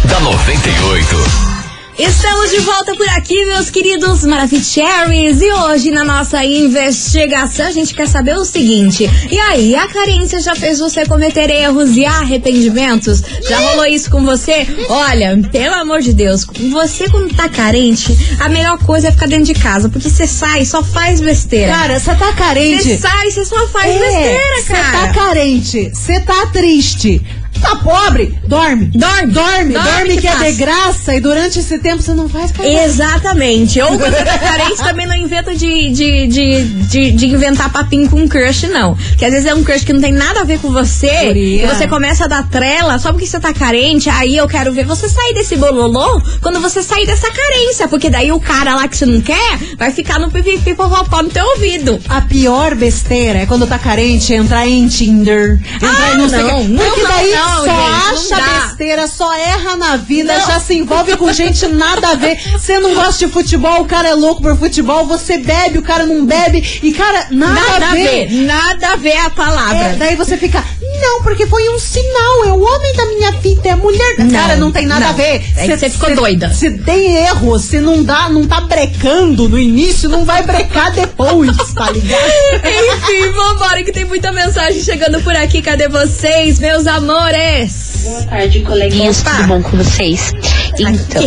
da 0.04 0.20
98. 0.20 1.53
Estamos 1.96 2.50
de 2.50 2.58
volta 2.58 2.92
por 2.96 3.08
aqui, 3.10 3.46
meus 3.46 3.70
queridos 3.70 4.24
Maravicheries. 4.24 5.40
E 5.40 5.52
hoje, 5.52 5.92
na 5.92 6.04
nossa 6.04 6.44
investigação, 6.44 7.66
a 7.66 7.70
gente 7.70 7.94
quer 7.94 8.08
saber 8.08 8.36
o 8.36 8.44
seguinte: 8.44 9.08
e 9.30 9.38
aí, 9.38 9.76
a 9.76 9.86
carência 9.86 10.40
já 10.40 10.56
fez 10.56 10.80
você 10.80 11.06
cometer 11.06 11.48
erros 11.50 11.96
e 11.96 12.04
arrependimentos? 12.04 13.22
Já 13.48 13.58
rolou 13.60 13.86
isso 13.86 14.10
com 14.10 14.24
você? 14.24 14.66
Olha, 14.88 15.38
pelo 15.52 15.74
amor 15.76 16.00
de 16.00 16.12
Deus, 16.12 16.44
você 16.72 17.08
quando 17.08 17.32
tá 17.32 17.48
carente, 17.48 18.12
a 18.40 18.48
melhor 18.48 18.76
coisa 18.78 19.08
é 19.08 19.12
ficar 19.12 19.28
dentro 19.28 19.44
de 19.46 19.54
casa, 19.54 19.88
porque 19.88 20.10
você 20.10 20.26
sai 20.26 20.62
e 20.62 20.66
só 20.66 20.82
faz 20.82 21.20
besteira. 21.20 21.72
Cara, 21.72 22.00
você 22.00 22.12
tá 22.16 22.32
carente. 22.32 22.82
Você 22.82 22.98
sai, 22.98 23.30
você 23.30 23.44
só 23.44 23.68
faz 23.68 23.94
É, 23.94 23.98
besteira, 24.00 24.56
Você 24.62 24.72
cara. 24.72 24.98
tá 24.98 25.12
carente, 25.14 25.90
você 25.94 26.20
tá 26.20 26.46
triste. 26.52 27.22
Tá 27.60 27.76
pobre, 27.76 28.38
dorme. 28.46 28.86
Dorme. 28.86 29.32
Dorme, 29.32 29.72
Dorme 29.74 29.74
dorme 29.74 30.14
que 30.16 30.20
que, 30.22 30.26
é 30.26 30.50
de 30.50 30.52
graça 30.56 31.14
e 31.14 31.20
durante 31.20 31.58
esse 31.58 31.78
tempo 31.78 32.02
você 32.02 32.14
não 32.14 32.28
faz 32.28 32.52
cagada. 32.52 32.84
Exatamente. 32.84 33.80
Ou 33.80 33.98
quando 33.98 34.14
tá 34.24 34.38
carente 34.38 34.76
também 34.76 35.06
não 35.06 35.14
inventa 35.14 35.54
de, 35.54 35.90
de, 35.90 36.26
de, 36.26 36.64
de, 36.64 37.10
de 37.12 37.26
inventar 37.26 37.70
papinho 37.72 38.08
com 38.08 38.26
crush, 38.28 38.66
não. 38.68 38.94
Porque 38.94 39.24
às 39.24 39.32
vezes 39.32 39.46
é 39.46 39.54
um 39.54 39.62
crush 39.62 39.84
que 39.84 39.92
não 39.92 40.00
tem 40.00 40.12
nada 40.12 40.40
a 40.40 40.44
ver 40.44 40.58
com 40.60 40.70
você. 40.70 41.32
E 41.34 41.66
você 41.66 41.86
começa 41.86 42.24
a 42.24 42.26
dar 42.28 42.48
trela 42.48 42.98
só 42.98 43.12
porque 43.12 43.26
você 43.26 43.38
tá 43.40 43.52
carente. 43.52 44.08
Aí 44.10 44.36
eu 44.36 44.46
quero 44.48 44.72
ver 44.72 44.84
você 44.84 45.08
sair 45.08 45.34
desse 45.34 45.56
bololô 45.56 46.20
quando 46.40 46.60
você 46.60 46.82
sair 46.82 47.06
dessa 47.06 47.30
carência. 47.30 47.88
Porque 47.88 48.10
daí 48.10 48.32
o 48.32 48.40
cara 48.40 48.74
lá 48.74 48.88
que 48.88 48.96
você 48.96 49.06
não 49.06 49.20
quer 49.20 49.58
vai 49.76 49.90
ficar 49.90 50.18
no 50.18 50.30
pipipi 50.30 50.74
popopó 50.74 51.22
no 51.22 51.28
teu 51.30 51.44
ouvido. 51.46 52.00
A 52.08 52.20
pior 52.22 52.74
besteira 52.74 53.40
é 53.40 53.46
quando 53.46 53.66
tá 53.66 53.78
carente 53.78 54.32
entrar 54.32 54.66
em 54.66 54.86
Tinder. 54.88 55.60
Entrar 55.76 55.90
Ah, 55.90 56.14
em 56.14 56.16
não, 56.18 56.28
não, 56.28 56.64
não, 56.64 56.84
Porque 56.84 57.02
não, 57.02 57.08
daí 57.08 57.30
não, 57.32 57.43
só 57.44 57.64
gente, 57.64 57.66
não 57.66 57.94
acha 57.94 58.66
besteira, 58.66 59.06
só 59.06 59.34
erra 59.34 59.76
na 59.76 59.96
vida, 59.96 60.36
Não. 60.36 60.46
já 60.46 60.60
se 60.60 60.74
envolve 60.74 61.16
com 61.16 61.32
gente 61.32 61.66
nada 61.68 62.10
a 62.10 62.14
ver. 62.14 62.38
Você 62.52 62.78
não 62.78 62.94
gosta 62.94 63.26
de 63.26 63.32
futebol, 63.32 63.82
o 63.82 63.84
cara 63.84 64.08
é 64.08 64.14
louco 64.14 64.42
por 64.42 64.56
futebol, 64.58 65.06
você 65.06 65.38
bebe, 65.38 65.78
o 65.78 65.82
cara 65.82 66.06
não 66.06 66.24
bebe. 66.24 66.80
E, 66.82 66.92
cara, 66.92 67.26
nada, 67.30 67.54
Nada 67.54 67.86
a 67.86 67.94
ver. 67.94 68.30
Nada 68.30 68.88
a 68.92 68.96
ver 68.96 69.16
a 69.18 69.30
palavra. 69.30 69.76
É, 69.76 69.92
daí 69.96 70.16
você 70.16 70.36
fica, 70.36 70.62
não, 71.00 71.22
porque 71.22 71.46
foi 71.46 71.68
um 71.70 71.78
sinal, 71.78 72.44
é 72.46 72.52
o 72.52 72.60
homem 72.62 72.94
da 72.94 73.06
minha 73.06 73.32
vida, 73.32 73.68
é 73.68 73.70
a 73.72 73.76
mulher. 73.76 74.14
Não, 74.18 74.30
Cara, 74.30 74.56
não 74.56 74.72
tem 74.72 74.86
nada 74.86 75.00
não. 75.00 75.10
a 75.10 75.12
ver. 75.12 75.44
É 75.56 75.76
você 75.76 75.88
ficou 75.90 76.14
doida. 76.14 76.52
Se 76.52 76.70
tem 76.70 77.16
erro, 77.16 77.58
se 77.58 77.78
não 77.78 78.02
dá, 78.02 78.28
não 78.28 78.46
tá 78.46 78.60
brecando 78.62 79.48
no 79.48 79.58
início, 79.58 80.08
não 80.08 80.24
vai 80.24 80.42
brecar 80.42 80.92
depois, 80.92 81.56
tá 81.74 81.90
ligado? 81.90 82.22
Enfim, 82.64 83.30
vambora 83.32 83.82
que 83.82 83.92
tem 83.92 84.04
muita 84.04 84.32
mensagem 84.32 84.82
chegando 84.82 85.20
por 85.22 85.34
aqui. 85.36 85.62
Cadê 85.62 85.88
vocês, 85.88 86.58
meus 86.58 86.86
amores? 86.86 87.33
Boa 88.04 88.22
tarde, 88.26 88.60
coleguinhas, 88.60 89.20
Opa. 89.22 89.30
tudo 89.38 89.48
bom 89.48 89.62
com 89.62 89.76
vocês? 89.76 90.32
Então, 90.78 91.22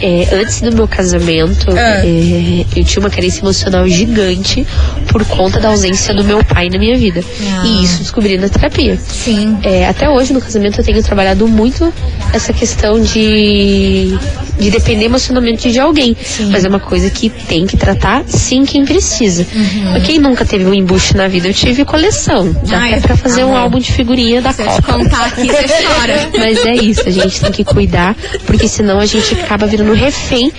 é, 0.00 0.28
antes 0.34 0.60
do 0.60 0.72
meu 0.72 0.86
casamento, 0.88 1.70
Ah. 1.70 2.04
é, 2.04 2.64
eu 2.76 2.84
tinha 2.84 3.00
uma 3.00 3.10
carência 3.10 3.40
emocional 3.40 3.86
gigante 3.88 4.66
por 5.08 5.24
conta 5.26 5.58
da 5.60 5.68
ausência 5.68 6.14
do 6.14 6.24
meu 6.24 6.44
pai 6.44 6.68
na 6.68 6.78
minha 6.78 6.96
vida. 6.96 7.22
Ah. 7.42 7.62
E 7.64 7.84
isso 7.84 7.98
descobri 8.00 8.38
na 8.38 8.48
terapia. 8.48 8.96
Sim. 8.98 9.58
É, 9.62 9.86
até 9.88 10.08
hoje 10.08 10.32
no 10.32 10.40
casamento 10.40 10.80
eu 10.80 10.84
tenho 10.84 11.02
trabalhado 11.02 11.46
muito 11.48 11.92
essa 12.32 12.52
questão 12.52 13.00
de, 13.00 14.16
de 14.58 14.70
depender 14.70 15.04
emocionalmente 15.06 15.70
de 15.70 15.78
alguém. 15.80 16.16
Mas 16.50 16.64
é 16.64 16.68
uma 16.68 16.80
coisa 16.80 17.10
que 17.10 17.28
tem 17.28 17.66
que 17.66 17.76
tratar 17.76 18.22
sim 18.26 18.64
quem 18.64 18.84
precisa. 18.84 19.46
Uhum. 19.54 20.00
Quem 20.02 20.18
nunca 20.18 20.44
teve 20.44 20.64
um 20.64 20.74
embuste 20.74 21.16
na 21.16 21.28
vida, 21.28 21.48
eu 21.48 21.54
tive 21.54 21.84
coleção. 21.84 22.54
Já 22.64 22.78
Ai, 22.78 22.94
até 22.94 23.00
pra 23.08 23.16
fazer 23.16 23.44
um 23.44 23.48
amor. 23.48 23.58
álbum 23.62 23.78
de 23.78 23.92
figurinha 23.92 24.40
da 24.40 24.52
Se 24.52 24.62
Copa. 24.62 24.82
contar 24.94 25.26
aqui, 25.26 25.46
você 25.48 25.66
chora. 25.68 26.30
Mas 26.38 26.64
é 26.64 26.74
isso, 26.74 27.02
a 27.06 27.10
gente 27.10 27.40
tem 27.40 27.52
que 27.52 27.64
cuidar, 27.64 28.16
porque 28.46 28.66
senão 28.68 28.91
a 28.98 29.06
gente 29.06 29.34
acaba 29.34 29.66
virando 29.66 29.92
refém 29.92 30.52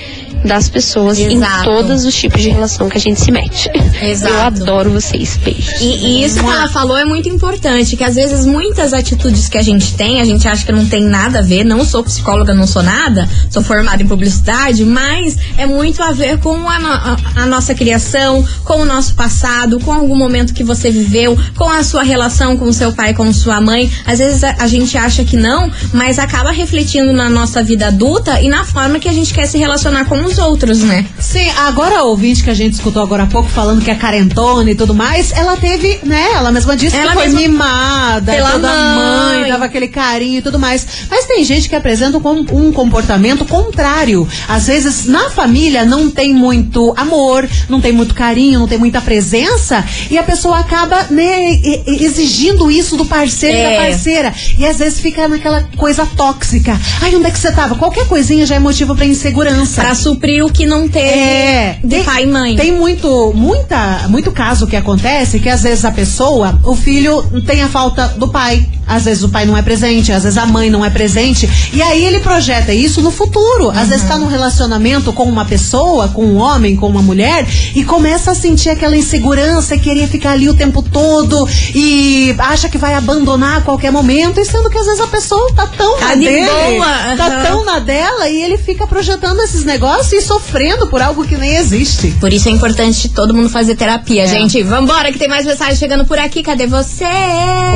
das 0.46 0.68
pessoas 0.70 1.18
Exato. 1.20 1.62
em 1.62 1.64
todos 1.64 2.06
os 2.06 2.14
tipos 2.16 2.42
de 2.42 2.50
relação 2.50 2.90
que 2.90 2.98
a 2.98 3.02
gente 3.02 3.20
se 3.20 3.32
mete. 3.32 3.70
Exato. 4.02 4.34
Eu 4.34 4.42
adoro 4.42 4.92
vocês. 4.92 5.38
Beijos. 5.38 5.80
E, 5.82 5.86
e 5.86 6.24
isso 6.26 6.40
que 6.40 6.46
ela 6.46 6.68
falou 6.70 6.98
é 6.98 7.06
muito 7.06 7.30
importante, 7.30 7.96
que 7.96 8.04
às 8.04 8.16
vezes 8.16 8.46
muitas 8.46 8.94
atitudes 8.94 9.48
que 9.50 9.58
a 9.58 9.62
gente 9.62 9.94
tem, 9.96 10.20
a 10.22 10.26
gente 10.26 10.48
acha 10.48 10.66
que 10.66 10.72
não 10.72 10.86
tem 10.86 11.04
nada 11.04 11.40
a 11.40 11.42
ver, 11.42 11.64
não 11.64 11.86
sou 11.86 12.04
psicóloga, 12.04 12.54
não 12.54 12.68
sou 12.68 12.84
nada, 12.84 13.28
sou 13.50 13.64
formada 13.64 14.02
em 14.04 14.08
publicidade, 14.08 14.84
mas 14.86 15.38
é 15.58 15.66
muito 15.66 16.02
a 16.04 16.12
ver 16.12 16.40
com 16.40 16.68
a, 16.70 16.80
no- 16.80 16.88
a- 16.88 17.18
a 17.38 17.46
nossa 17.46 17.74
criação, 17.74 18.46
com 18.64 18.82
o 18.82 18.86
nosso 18.86 19.16
passado, 19.16 19.80
com 19.80 19.92
algum 19.92 20.16
momento 20.16 20.54
que 20.54 20.64
você 20.64 20.90
viveu, 20.92 21.38
com 21.56 21.70
a 21.70 21.84
sua 21.84 22.04
relação 22.04 22.58
com 22.58 22.66
o 22.66 22.74
seu 22.74 22.92
pai, 22.92 23.14
com 23.14 23.32
sua 23.34 23.62
mãe. 23.62 23.90
Às 24.06 24.20
vezes 24.20 24.44
a, 24.44 24.56
a 24.60 24.68
gente 24.68 24.98
acha 24.98 25.24
que 25.24 25.38
não, 25.38 25.72
mas 25.94 26.20
acaba 26.20 26.52
refletindo 26.52 27.14
na 27.14 27.30
nossa 27.30 27.64
vida 27.64 27.88
adulta 27.88 28.42
e 28.42 28.50
na 28.50 28.64
forma 28.66 29.00
que 29.00 29.08
a 29.10 29.14
gente 29.14 29.34
quer 29.34 29.46
se 29.46 29.58
relacionar 29.58 30.06
com 30.06 30.24
os 30.24 30.33
outros, 30.38 30.80
né? 30.80 31.06
Sim, 31.20 31.50
agora 31.58 32.00
a 32.00 32.04
ouvinte 32.04 32.44
que 32.44 32.50
a 32.50 32.54
gente 32.54 32.74
escutou 32.74 33.02
agora 33.02 33.24
há 33.24 33.28
pouco 33.28 33.50
falando 33.50 33.82
que 33.84 33.90
é 33.92 33.96
carentona 33.96 34.70
e 34.72 34.76
tudo 34.76 34.94
mais, 34.94 35.32
ela 35.32 35.56
teve, 35.58 36.00
né? 36.04 36.32
Ela 36.36 36.52
mesma 36.52 36.76
disse 36.76 36.96
Ela 36.96 37.12
que 37.12 37.18
foi 37.18 37.30
mimada, 37.30 38.32
Pela 38.32 38.52
toda 38.52 38.68
mãe. 38.68 39.40
mãe, 39.42 39.50
dava 39.50 39.66
aquele 39.66 39.88
carinho 39.88 40.40
e 40.40 40.42
tudo 40.42 40.60
mais. 40.60 40.86
Mas 41.10 41.26
tem 41.26 41.44
gente 41.44 41.70
que 41.70 41.76
apresenta 41.76 42.18
um, 42.18 42.46
um 42.52 42.72
comportamento 42.72 43.46
contrário. 43.46 44.28
Às 44.48 44.68
vezes, 44.68 45.06
na 45.08 45.30
família 45.30 45.86
não 45.86 46.10
tem 46.10 46.34
muito 46.34 46.94
amor, 46.98 47.48
não 47.70 47.80
tem 47.82 47.92
muito 47.92 48.14
carinho, 48.14 48.60
não 48.60 48.68
tem 48.68 48.78
muita 48.78 49.02
presença, 49.02 49.84
e 50.10 50.18
a 50.18 50.24
pessoa 50.24 50.60
acaba, 50.60 51.08
né, 51.10 51.52
e- 51.52 51.84
e- 51.88 52.04
exigindo 52.06 52.70
isso 52.70 52.96
do 52.98 53.06
parceiro 53.06 53.56
e 53.58 53.60
É. 53.60 53.78
da 53.78 53.86
parceira. 53.86 54.34
E 54.58 54.66
às 54.66 54.78
vezes 54.78 55.00
fica 55.00 55.28
naquela 55.28 55.64
coisa 55.78 56.06
tóxica. 56.06 56.80
Ai, 57.02 57.16
onde 57.16 57.26
é 57.28 57.32
que 57.32 57.40
você 57.40 57.52
tava? 57.52 57.76
Qualquer 57.76 58.08
coisinha 58.08 58.46
já 58.46 58.56
é 58.56 58.60
motivo 58.60 58.96
pra 58.96 59.06
insegurança. 59.06 59.82
Pra 59.82 59.96
suprir 60.24 60.46
o 60.46 60.50
que 60.50 60.66
não 60.66 60.88
teve 60.88 61.06
É, 61.10 61.78
de 61.84 61.90
tem- 61.90 62.04
pai 62.04 62.24
e 62.24 62.28
mãe. 62.28 62.56
Tem 62.56 62.72
muito, 62.72 63.34
muita, 63.36 64.06
muito 64.08 64.32
caso 64.32 64.66
que 64.66 64.76
acontece 64.76 65.38
que 65.40 65.50
às 65.50 65.64
vezes 65.64 65.84
a 65.84 65.92
pessoa, 65.92 66.58
o 66.64 66.76
filho 66.76 67.22
tem 67.46 67.62
a 67.62 67.68
falta 67.68 68.08
do 68.18 68.30
pai. 68.30 68.66
Às 68.86 69.06
vezes 69.06 69.24
o 69.24 69.30
pai 69.30 69.46
não 69.46 69.58
é 69.58 69.62
presente, 69.62 70.12
às 70.12 70.24
vezes 70.24 70.38
a 70.38 70.46
mãe 70.46 70.70
não 70.70 70.84
é 70.84 70.90
presente. 70.90 71.50
E 71.74 71.82
aí 71.82 72.04
ele 72.04 72.20
projeta 72.20 72.74
isso 72.74 73.02
no 73.02 73.12
futuro. 73.12 73.70
Às 73.70 73.90
vezes 73.90 74.08
tá 74.08 74.18
num 74.18 74.28
relacionamento 74.28 75.12
com 75.14 75.24
uma 75.24 75.46
pessoa, 75.46 76.10
com 76.10 76.26
um 76.26 76.38
homem, 76.38 76.76
com 76.76 76.88
uma 76.88 77.02
mulher, 77.02 77.46
e 77.76 77.84
começa 77.84 78.32
a 78.32 78.36
sentir 78.36 78.70
aquela 78.70 78.96
insegurança, 78.96 79.78
querer 79.78 80.08
ficar 80.08 80.32
ali 80.32 80.50
o 80.50 80.54
tempo 80.54 80.82
todo 80.82 81.48
e 81.74 82.36
acha 82.38 82.68
que 82.70 82.78
vai 82.78 82.94
abandonar 82.94 83.58
a 83.60 83.62
qualquer 83.62 83.92
momento, 83.92 84.40
e 84.40 84.46
sendo 84.46 84.70
que 84.70 84.78
às 84.78 84.86
vezes 84.86 85.02
a 85.02 85.08
pessoa 85.08 85.54
tá 85.54 85.66
tão 85.68 85.98
Tá 85.98 86.10
na 86.10 86.16
de 86.16 86.26
dele, 86.26 86.46
boa, 86.76 87.16
tá 87.18 87.44
tão 87.46 87.64
na 87.66 87.80
dela 87.80 88.28
e 88.30 88.42
ele 88.44 88.58
fica 88.58 88.86
projetando 88.86 89.40
esses 89.42 89.64
negócios 89.64 90.13
e 90.16 90.22
sofrendo 90.22 90.88
por 90.88 91.02
algo 91.02 91.26
que 91.26 91.36
nem 91.36 91.56
existe. 91.56 92.12
Por 92.20 92.32
isso 92.32 92.50
é 92.50 92.52
importante 92.52 93.10
todo 93.10 93.34
mundo 93.34 93.50
fazer 93.50 93.76
terapia, 93.76 94.28
gente. 94.28 94.62
Vambora, 94.64 95.12
que 95.12 95.20
tem 95.20 95.28
mais 95.28 95.46
mensagem 95.46 95.76
chegando 95.76 96.06
por 96.06 96.18
aqui. 96.18 96.44
Cadê 96.44 96.68
vocês? 96.68 97.10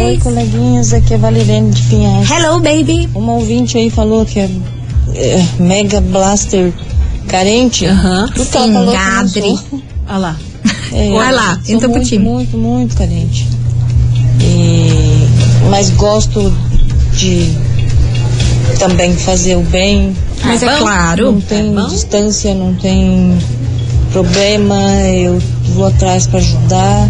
Oi, 0.06 0.18
coleguinhas, 0.22 0.94
aqui 0.94 1.14
é 1.14 1.18
Valirene 1.18 1.72
de 1.72 1.82
Pinhais. 1.84 2.30
Hello, 2.30 2.60
baby. 2.60 3.10
Uma 3.14 3.34
ouvinte 3.34 3.78
aí 3.78 3.90
falou 3.90 4.26
que 4.26 4.40
é, 4.40 4.50
é 5.16 5.46
Mega 5.60 6.02
Blaster 6.02 6.74
carente. 7.28 7.86
Aham. 7.86 8.30
Eu 8.36 8.68
não 8.68 8.92
Gadri. 8.92 9.60
Olha 10.08 10.18
lá. 10.18 10.38
É, 10.92 11.12
Vai 11.14 11.34
lá, 11.34 11.60
entra 11.68 11.88
pro 11.88 11.98
muito, 11.98 12.08
time. 12.08 12.24
Muito, 12.24 12.58
muito 12.58 12.96
carente. 12.96 13.48
E, 14.42 15.68
mas 15.70 15.90
gosto 15.92 16.54
de 17.14 17.52
também 18.80 19.16
fazer 19.16 19.56
o 19.56 19.62
bem. 19.62 20.16
Mas 20.44 20.64
é 20.64 20.78
claro. 20.78 21.32
Não 21.34 21.42
tem 21.42 21.74
bom. 21.74 21.88
distância, 21.88 22.54
não 22.54 22.74
tem 22.76 23.38
problema, 24.12 24.76
eu 25.14 25.42
vou 25.74 25.86
atrás 25.88 26.26
para 26.28 26.40
ajudar. 26.40 27.08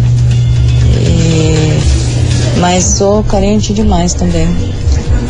E- 1.00 1.78
mas 2.60 2.84
sou 2.84 3.22
carente 3.22 3.72
demais 3.72 4.14
também. 4.14 4.48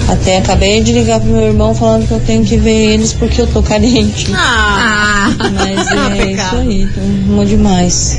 Até 0.08 0.38
acabei 0.38 0.82
de 0.82 0.92
ligar 0.92 1.20
pro 1.20 1.28
meu 1.30 1.42
irmão 1.42 1.74
falando 1.74 2.06
que 2.08 2.12
eu 2.14 2.20
tenho 2.20 2.42
que 2.44 2.56
ver 2.56 2.94
eles 2.94 3.12
porque 3.12 3.42
eu 3.42 3.46
tô 3.46 3.62
carente. 3.62 4.30
Ah, 4.34 5.28
Mas 5.52 5.87
é 6.18 6.32
isso 6.32 6.56
aí, 6.56 6.88
amo 7.28 7.44
demais. 7.44 8.18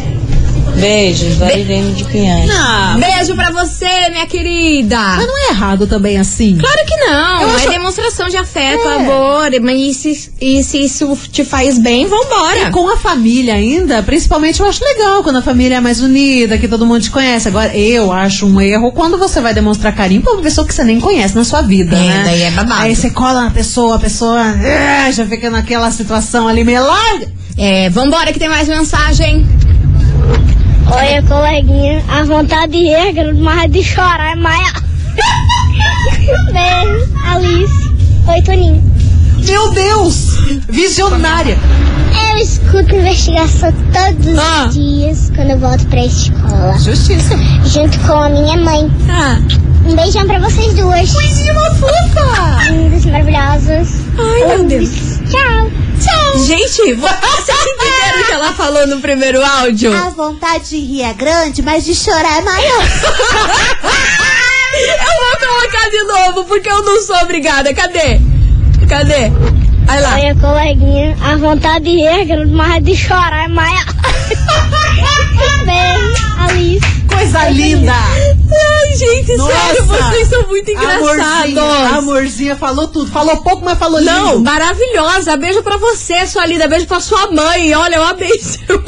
Beijos, 0.75 1.35
Varirene 1.35 1.93
de 1.93 2.03
Pinhais. 2.05 2.47
Não, 2.47 2.99
beijo 2.99 3.35
pra 3.35 3.51
você, 3.51 4.09
minha 4.11 4.25
querida. 4.25 4.97
mas 4.97 5.27
não 5.27 5.37
é 5.37 5.49
errado 5.49 5.85
também 5.87 6.17
assim. 6.17 6.57
Claro 6.57 6.85
que 6.85 6.95
não. 6.97 7.41
Eu 7.41 7.49
É 7.49 7.55
acho- 7.55 7.69
demonstração 7.69 8.27
de 8.29 8.37
afeto, 8.37 8.87
É. 8.87 8.95
amor. 8.95 9.49
Mas 9.61 9.77
e 9.79 9.93
se, 9.93 10.31
e 10.39 10.63
se 10.63 10.83
isso 10.85 11.17
te 11.31 11.43
faz 11.43 11.77
bem, 11.77 12.05
vambora. 12.07 12.69
E 12.69 12.71
com 12.71 12.89
a 12.89 12.97
família 12.97 13.55
ainda, 13.55 14.01
principalmente 14.03 14.59
eu 14.61 14.67
acho 14.67 14.83
legal 14.83 15.21
quando 15.23 15.37
a 15.37 15.41
família 15.41 15.75
é 15.75 15.79
mais 15.81 16.01
unida, 16.01 16.57
que 16.57 16.67
todo 16.67 16.85
mundo 16.85 17.01
te 17.01 17.11
conhece. 17.11 17.47
Agora, 17.47 17.75
eu 17.75 18.11
acho 18.11 18.45
um 18.45 18.61
erro 18.61 18.91
quando 18.91 19.17
você 19.17 19.41
vai 19.41 19.53
demonstrar 19.53 19.93
carinho 19.93 20.21
pra 20.21 20.33
uma 20.33 20.41
pessoa 20.41 20.65
que 20.65 20.73
você 20.73 20.83
nem 20.83 20.99
conhece 20.99 21.35
na 21.35 21.43
sua 21.43 21.61
vida, 21.61 21.95
É, 21.97 21.99
né? 21.99 22.21
daí 22.25 22.41
é 22.43 22.51
babado. 22.51 22.81
Aí 22.83 22.95
você 22.95 23.09
cola 23.09 23.43
na 23.45 23.51
pessoa, 23.51 23.95
a 23.95 23.99
pessoa 23.99 24.39
ah, 24.41 25.11
já 25.11 25.25
fica 25.25 25.49
naquela 25.49 25.91
situação 25.91 26.47
ali 26.47 26.63
meio 26.63 26.83
larga. 26.85 27.27
É, 27.57 27.89
vambora, 27.89 28.31
que 28.31 28.39
tem 28.39 28.47
mais 28.47 28.67
mensagem. 28.69 29.45
Olha, 30.91 31.21
coleguinha, 31.23 32.03
a 32.09 32.23
vontade 32.23 32.71
de 32.73 32.79
rir 32.79 32.93
é 32.93 33.11
grande, 33.11 33.41
mas 33.41 33.71
de 33.71 33.83
chorar 33.83 34.31
é 34.33 34.35
maior. 34.35 34.73
Beijo, 36.51 37.13
Alice. 37.25 37.89
Oi, 38.27 38.41
Toninho. 38.43 38.83
Meu 39.45 39.71
Deus! 39.71 40.37
Visionária! 40.69 41.57
Eu 42.31 42.37
escuto 42.37 42.95
investigação 42.95 43.71
todos 43.93 44.37
Ah. 44.37 44.65
os 44.67 44.73
dias 44.73 45.31
quando 45.35 45.51
eu 45.51 45.59
volto 45.59 45.85
pra 45.87 46.05
escola, 46.05 46.77
Justiça. 46.77 47.35
junto 47.65 47.97
com 47.99 48.13
a 48.13 48.29
minha 48.29 48.57
mãe. 48.57 48.91
Ah, 49.09 49.39
Um 49.87 49.95
beijão 49.95 50.25
pra 50.27 50.39
vocês 50.39 50.73
duas. 50.75 51.11
Coisinha 51.13 51.53
uma 51.53 51.71
fofa! 51.75 52.71
Lindas, 52.71 53.05
maravilhosas. 53.05 53.89
Ai, 54.17 54.47
meu 54.57 54.65
Deus. 54.67 54.89
Tchau. 55.29 55.71
Tchau. 55.99 56.39
Gente, 56.45 56.93
vo- 56.93 57.07
vocês 57.37 57.57
entenderam 57.59 58.21
o 58.21 58.25
que 58.25 58.31
ela 58.31 58.53
falou 58.53 58.87
no 58.87 58.99
primeiro 59.01 59.43
áudio? 59.43 59.93
A 59.95 60.09
vontade 60.09 60.69
de 60.69 60.77
rir 60.79 61.01
é 61.03 61.13
grande, 61.13 61.61
mas 61.61 61.85
de 61.85 61.93
chorar 61.95 62.37
é 62.39 62.41
maior. 62.41 62.83
Eu 64.71 64.97
vou 64.97 65.47
colocar 65.49 65.89
de 65.89 66.03
novo, 66.03 66.45
porque 66.45 66.69
eu 66.69 66.83
não 66.83 67.01
sou 67.01 67.15
obrigada. 67.17 67.73
Cadê? 67.73 68.19
Cadê? 68.87 69.29
Vai 69.85 69.99
lá. 70.01 70.13
Olha, 70.13 70.35
coleguinha, 70.35 71.17
a 71.21 71.35
vontade 71.35 71.85
de 71.85 71.91
rir 71.97 72.05
é 72.05 72.23
grande, 72.25 72.53
mas 72.53 72.83
de 72.83 72.95
chorar 72.95 73.45
é 73.45 73.47
maior. 73.47 73.85
Beijo, 75.65 76.35
Alice. 76.39 77.01
Coisa 77.07 77.49
linda! 77.49 77.93
Ai, 78.51 78.95
gente, 78.97 79.27
sério, 79.27 79.85
Nossa. 79.85 80.03
vocês 80.09 80.27
são 80.29 80.47
muito 80.47 80.71
engraçados. 80.71 81.57
Amorzinha, 81.57 81.89
amorzinha, 81.97 82.55
falou 82.55 82.87
tudo. 82.87 83.11
Falou 83.11 83.37
pouco, 83.37 83.63
mas 83.63 83.77
falou 83.77 84.01
Não, 84.01 84.31
lindo. 84.33 84.43
maravilhosa. 84.43 85.37
Beijo 85.37 85.61
pra 85.61 85.77
você, 85.77 86.25
sua 86.25 86.45
linda. 86.45 86.67
Beijo 86.67 86.87
pra 86.87 86.99
sua 86.99 87.31
mãe. 87.31 87.73
Olha, 87.75 87.95
eu 87.97 88.03
amei 88.03 88.37
seu. 88.39 88.81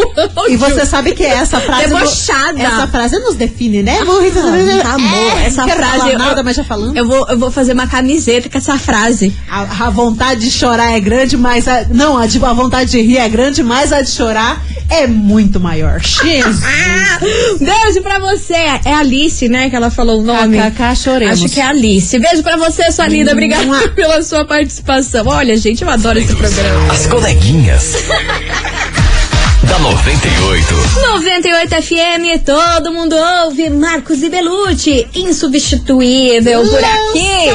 E 0.49 0.55
você 0.57 0.85
sabe 0.85 1.13
que 1.13 1.23
essa 1.23 1.59
frase. 1.59 1.87
Debochada. 1.87 2.59
Essa 2.61 2.87
frase 2.87 3.19
nos 3.19 3.35
define, 3.35 3.83
né? 3.83 4.03
Vou 4.03 4.19
Ah, 4.21 4.93
amor, 4.95 5.37
É, 5.39 5.45
essa 5.45 5.65
não 5.65 5.75
frase. 5.75 6.09
eu- 6.11 6.17
nada, 6.19 6.43
mas 6.43 6.55
já 6.55 6.63
falando. 6.63 6.95
Eu 6.97 7.05
vou, 7.07 7.27
eu 7.27 7.37
vou 7.37 7.51
fazer 7.51 7.73
uma 7.73 7.87
camiseta 7.87 8.49
com 8.49 8.57
essa 8.57 8.77
frase. 8.77 9.35
A, 9.49 9.85
a 9.85 9.89
vontade 9.89 10.41
de 10.41 10.51
chorar 10.51 10.91
é 10.93 10.99
grande, 10.99 11.37
mas 11.37 11.67
a, 11.67 11.85
não, 11.89 12.17
a, 12.17 12.25
de- 12.25 12.43
a 12.43 12.53
vontade 12.53 12.91
de 12.91 13.01
rir 13.01 13.17
é 13.17 13.29
grande, 13.29 13.63
mas 13.63 13.93
a 13.93 14.01
de 14.01 14.09
chorar 14.09 14.61
é 14.91 15.07
muito 15.07 15.59
maior. 15.59 15.99
Jesus. 16.01 16.63
Ah, 16.63 17.19
beijo 17.59 18.01
pra 18.01 18.19
você. 18.19 18.53
É 18.53 18.93
Alice, 18.93 19.47
né? 19.47 19.69
Que 19.69 19.75
ela 19.75 19.89
falou 19.89 20.19
o 20.19 20.23
nome. 20.23 20.57
KKK, 20.57 20.95
choremos. 20.95 21.43
Acho 21.43 21.53
que 21.53 21.59
é 21.59 21.63
Alice. 21.63 22.19
Beijo 22.19 22.43
pra 22.43 22.57
você, 22.57 22.91
sua 22.91 23.07
linda. 23.07 23.31
Obrigada 23.31 23.87
pela 23.89 24.21
sua 24.21 24.45
participação. 24.45 25.25
Olha, 25.27 25.55
gente, 25.57 25.81
eu 25.83 25.89
adoro 25.89 26.19
esse 26.19 26.35
programa. 26.35 26.91
As 26.91 27.07
coleguinhas. 27.07 27.95
da 29.67 29.79
98. 29.79 30.73
98 31.01 31.75
FM, 31.81 32.39
todo 32.45 32.93
mundo 32.93 33.15
ouve. 33.43 33.69
Marcos 33.69 34.21
e 34.23 34.29
Belucci, 34.29 35.07
insubstituível 35.13 36.65
por 36.67 36.83
aqui. 36.83 37.51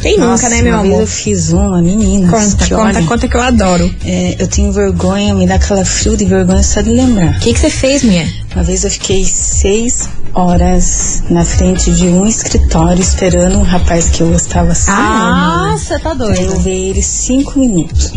Quem 0.03 0.16
Nossa, 0.18 0.44
nunca, 0.44 0.57
né, 0.57 0.62
meu 0.62 0.79
amor? 0.79 1.01
eu 1.01 1.07
fiz 1.07 1.51
uma, 1.53 1.83
meninas. 1.83 2.31
Conta, 2.31 2.64
que 2.64 2.70
conta, 2.74 2.83
olha, 2.98 3.07
conta 3.07 3.29
que 3.29 3.37
eu 3.37 3.42
adoro. 3.42 3.94
é, 4.05 4.37
eu 4.38 4.46
tenho 4.46 4.72
vergonha, 4.72 5.35
me 5.35 5.46
dá 5.46 5.57
aquela 5.57 5.85
frio 5.85 6.16
de 6.16 6.24
vergonha 6.24 6.62
só 6.62 6.81
de 6.81 6.90
lembrar. 6.90 7.37
O 7.37 7.40
que 7.40 7.53
que 7.53 7.59
você 7.61 7.70
fez, 7.70 8.03
minha? 8.05 8.27
Uma 8.55 8.62
vez 8.64 8.85
eu 8.85 8.90
fiquei 8.90 9.24
seis 9.24 10.09
horas 10.35 11.22
na 11.31 11.44
frente 11.44 11.90
de 11.92 12.07
um 12.07 12.27
escritório 12.27 13.01
esperando 13.01 13.59
um 13.59 13.62
rapaz 13.62 14.09
que 14.09 14.20
eu 14.22 14.29
gostava 14.31 14.72
assim. 14.72 14.90
Ah, 14.90 15.74
você 15.77 15.98
tá 15.98 16.11
Eu 16.11 16.16
doido. 16.16 16.61
vi 16.61 16.70
ele 16.90 17.03
cinco 17.03 17.59
minutos. 17.59 18.12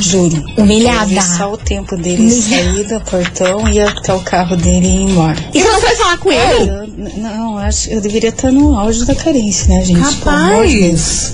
Juro. 0.00 0.44
Humilhada. 0.56 1.04
Eu 1.04 1.08
vi 1.08 1.22
só 1.22 1.52
o 1.52 1.56
tempo 1.56 1.96
dele 1.96 2.30
sair 2.30 2.84
do 2.84 3.00
portão 3.00 3.66
e 3.68 3.80
até 3.80 4.12
o 4.12 4.20
carro 4.20 4.56
dele 4.56 4.86
ir 4.86 5.02
embora. 5.10 5.36
E 5.54 5.62
você 5.62 5.68
não 5.70 5.80
foi 5.80 5.96
falar 5.96 6.18
com 6.18 6.30
ele? 6.30 6.70
Eu, 6.70 6.86
não, 7.22 7.58
acho 7.58 7.88
eu 7.90 8.00
deveria 8.00 8.28
estar 8.30 8.52
no 8.52 8.76
auge 8.78 9.04
da 9.04 9.14
carência, 9.14 9.68
né, 9.68 9.84
gente? 9.84 10.16
Pelo 10.16 10.30
amor 10.48 10.66
de 10.66 10.80
Deus. 10.80 11.32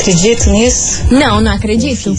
Acredito 0.00 0.50
nisso? 0.50 1.04
Não, 1.10 1.40
não 1.40 1.52
acredito. 1.52 2.14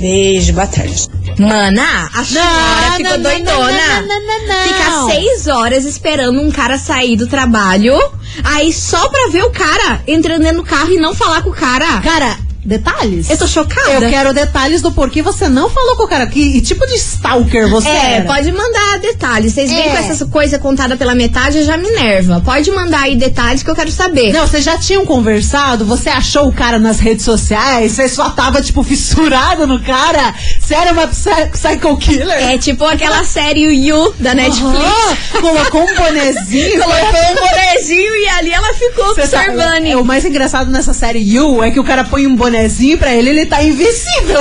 Beijo, 0.00 0.52
boa 0.52 0.66
tarde. 0.66 1.08
Mana, 1.38 2.08
a 2.14 2.24
senhora 2.24 2.92
ficou 2.96 3.12
não, 3.12 3.22
doidona. 3.22 4.02
não, 4.02 4.26
não, 4.26 4.46
não. 4.46 4.62
Ficar 4.68 5.06
seis 5.14 5.46
horas 5.46 5.84
esperando 5.84 6.40
um 6.40 6.50
cara 6.50 6.78
sair 6.78 7.16
do 7.16 7.26
trabalho, 7.26 7.94
aí 8.42 8.72
só 8.72 9.08
pra 9.08 9.28
ver 9.30 9.44
o 9.44 9.50
cara 9.50 10.02
entrando 10.06 10.50
do 10.54 10.62
carro 10.62 10.92
e 10.92 10.98
não 10.98 11.14
falar 11.14 11.42
com 11.42 11.50
o 11.50 11.54
cara. 11.54 12.00
Cara, 12.00 12.38
detalhes? 12.66 13.30
Eu 13.30 13.36
tô 13.38 13.46
chocada. 13.46 13.90
Eu 14.04 14.10
quero 14.10 14.32
detalhes 14.34 14.82
do 14.82 14.90
porquê 14.92 15.22
você 15.22 15.48
não 15.48 15.70
falou 15.70 15.96
com 15.96 16.02
o 16.04 16.08
cara. 16.08 16.26
Que 16.26 16.60
tipo 16.60 16.86
de 16.86 16.94
stalker 16.94 17.68
você 17.68 17.88
É, 17.88 18.12
era? 18.16 18.24
pode 18.24 18.50
mandar 18.52 18.98
detalhes. 19.00 19.52
Vocês 19.52 19.70
veem 19.70 19.88
É. 19.88 19.90
com 19.90 19.96
essa 19.98 20.26
coisa 20.26 20.58
contada 20.58 20.96
pela 20.96 21.14
metade 21.14 21.62
já 21.64 21.76
me 21.76 21.88
nerva. 21.90 22.42
Pode 22.44 22.70
mandar 22.70 23.02
aí 23.02 23.16
detalhes 23.16 23.62
que 23.62 23.70
eu 23.70 23.74
quero 23.74 23.90
saber. 23.90 24.32
Não, 24.32 24.46
vocês 24.46 24.64
já 24.64 24.76
tinham 24.78 25.06
conversado? 25.06 25.84
Você 25.84 26.08
achou 26.08 26.48
o 26.48 26.52
cara 26.52 26.78
nas 26.78 26.98
redes 26.98 27.24
sociais? 27.24 27.92
Você 27.92 28.08
só 28.08 28.30
tava, 28.30 28.60
tipo, 28.60 28.82
fissurado 28.82 29.66
no 29.66 29.80
cara? 29.80 30.34
Você 30.60 30.74
era 30.74 30.92
uma 30.92 31.06
psy- 31.08 31.46
psycho 31.52 31.96
killer? 31.98 32.50
É 32.50 32.58
tipo 32.58 32.84
aquela 32.84 33.24
série 33.24 33.64
You 33.86 34.14
da 34.18 34.34
Netflix. 34.34 34.64
Aham, 34.84 35.40
colocou 35.40 35.82
um 35.84 35.94
bonezinho. 35.94 36.82
Colocou 36.82 37.20
um 37.32 37.34
bonezinho 37.34 38.16
e 38.16 38.28
ali 38.28 38.50
ela 38.52 38.72
ficou 38.74 39.14
sabe, 39.14 39.50
observando. 39.50 39.86
é, 39.86 39.96
o 39.96 40.04
mais 40.04 40.24
engraçado 40.24 40.70
nessa 40.70 40.92
série 40.92 41.18
You 41.20 41.62
é 41.62 41.70
que 41.70 41.78
o 41.80 41.84
cara 41.84 42.04
põe 42.04 42.26
um 42.26 42.34
bonezinho 42.34 42.55
pra 42.98 43.14
ele, 43.14 43.30
ele 43.30 43.46
tá 43.46 43.62
invisível. 43.62 44.40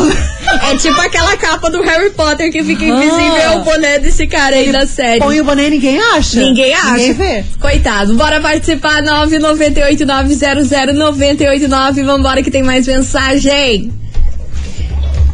É 0.72 0.76
tipo 0.78 1.00
aquela 1.02 1.36
capa 1.38 1.70
do 1.70 1.82
Harry 1.82 2.10
Potter 2.12 2.52
que 2.52 2.64
fica 2.64 2.84
Ah. 2.84 2.88
invisível 2.88 3.36
é 3.38 3.50
o 3.58 3.64
boné 3.64 4.00
desse 4.00 4.26
cara 4.28 4.56
aí 4.56 4.72
da 4.72 4.86
série. 4.88 5.20
Põe 5.20 5.42
o 5.42 5.44
boné 5.44 5.68
e 5.68 5.72
ninguém 5.72 6.00
acha. 6.00 6.40
Ninguém 6.40 6.74
acha. 6.74 6.92
Ninguém 6.98 7.14
vê. 7.14 7.44
Coitado. 7.60 8.16
Bora 8.16 8.40
participar. 8.40 9.02
998900989. 9.04 12.04
Vambora 12.04 12.42
que 12.44 12.52
tem 12.52 12.64
mais 12.64 12.88
mensagem. 12.88 13.92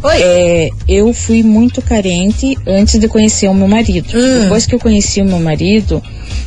É, 0.03 0.69
eu 0.87 1.13
fui 1.13 1.43
muito 1.43 1.79
carente 1.81 2.57
antes 2.65 2.99
de 2.99 3.07
conhecer 3.07 3.47
o 3.47 3.53
meu 3.53 3.67
marido. 3.67 4.07
Hum. 4.17 4.39
Depois 4.43 4.65
que 4.65 4.73
eu 4.73 4.79
conheci 4.79 5.21
o 5.21 5.25
meu 5.25 5.39
marido, 5.39 6.01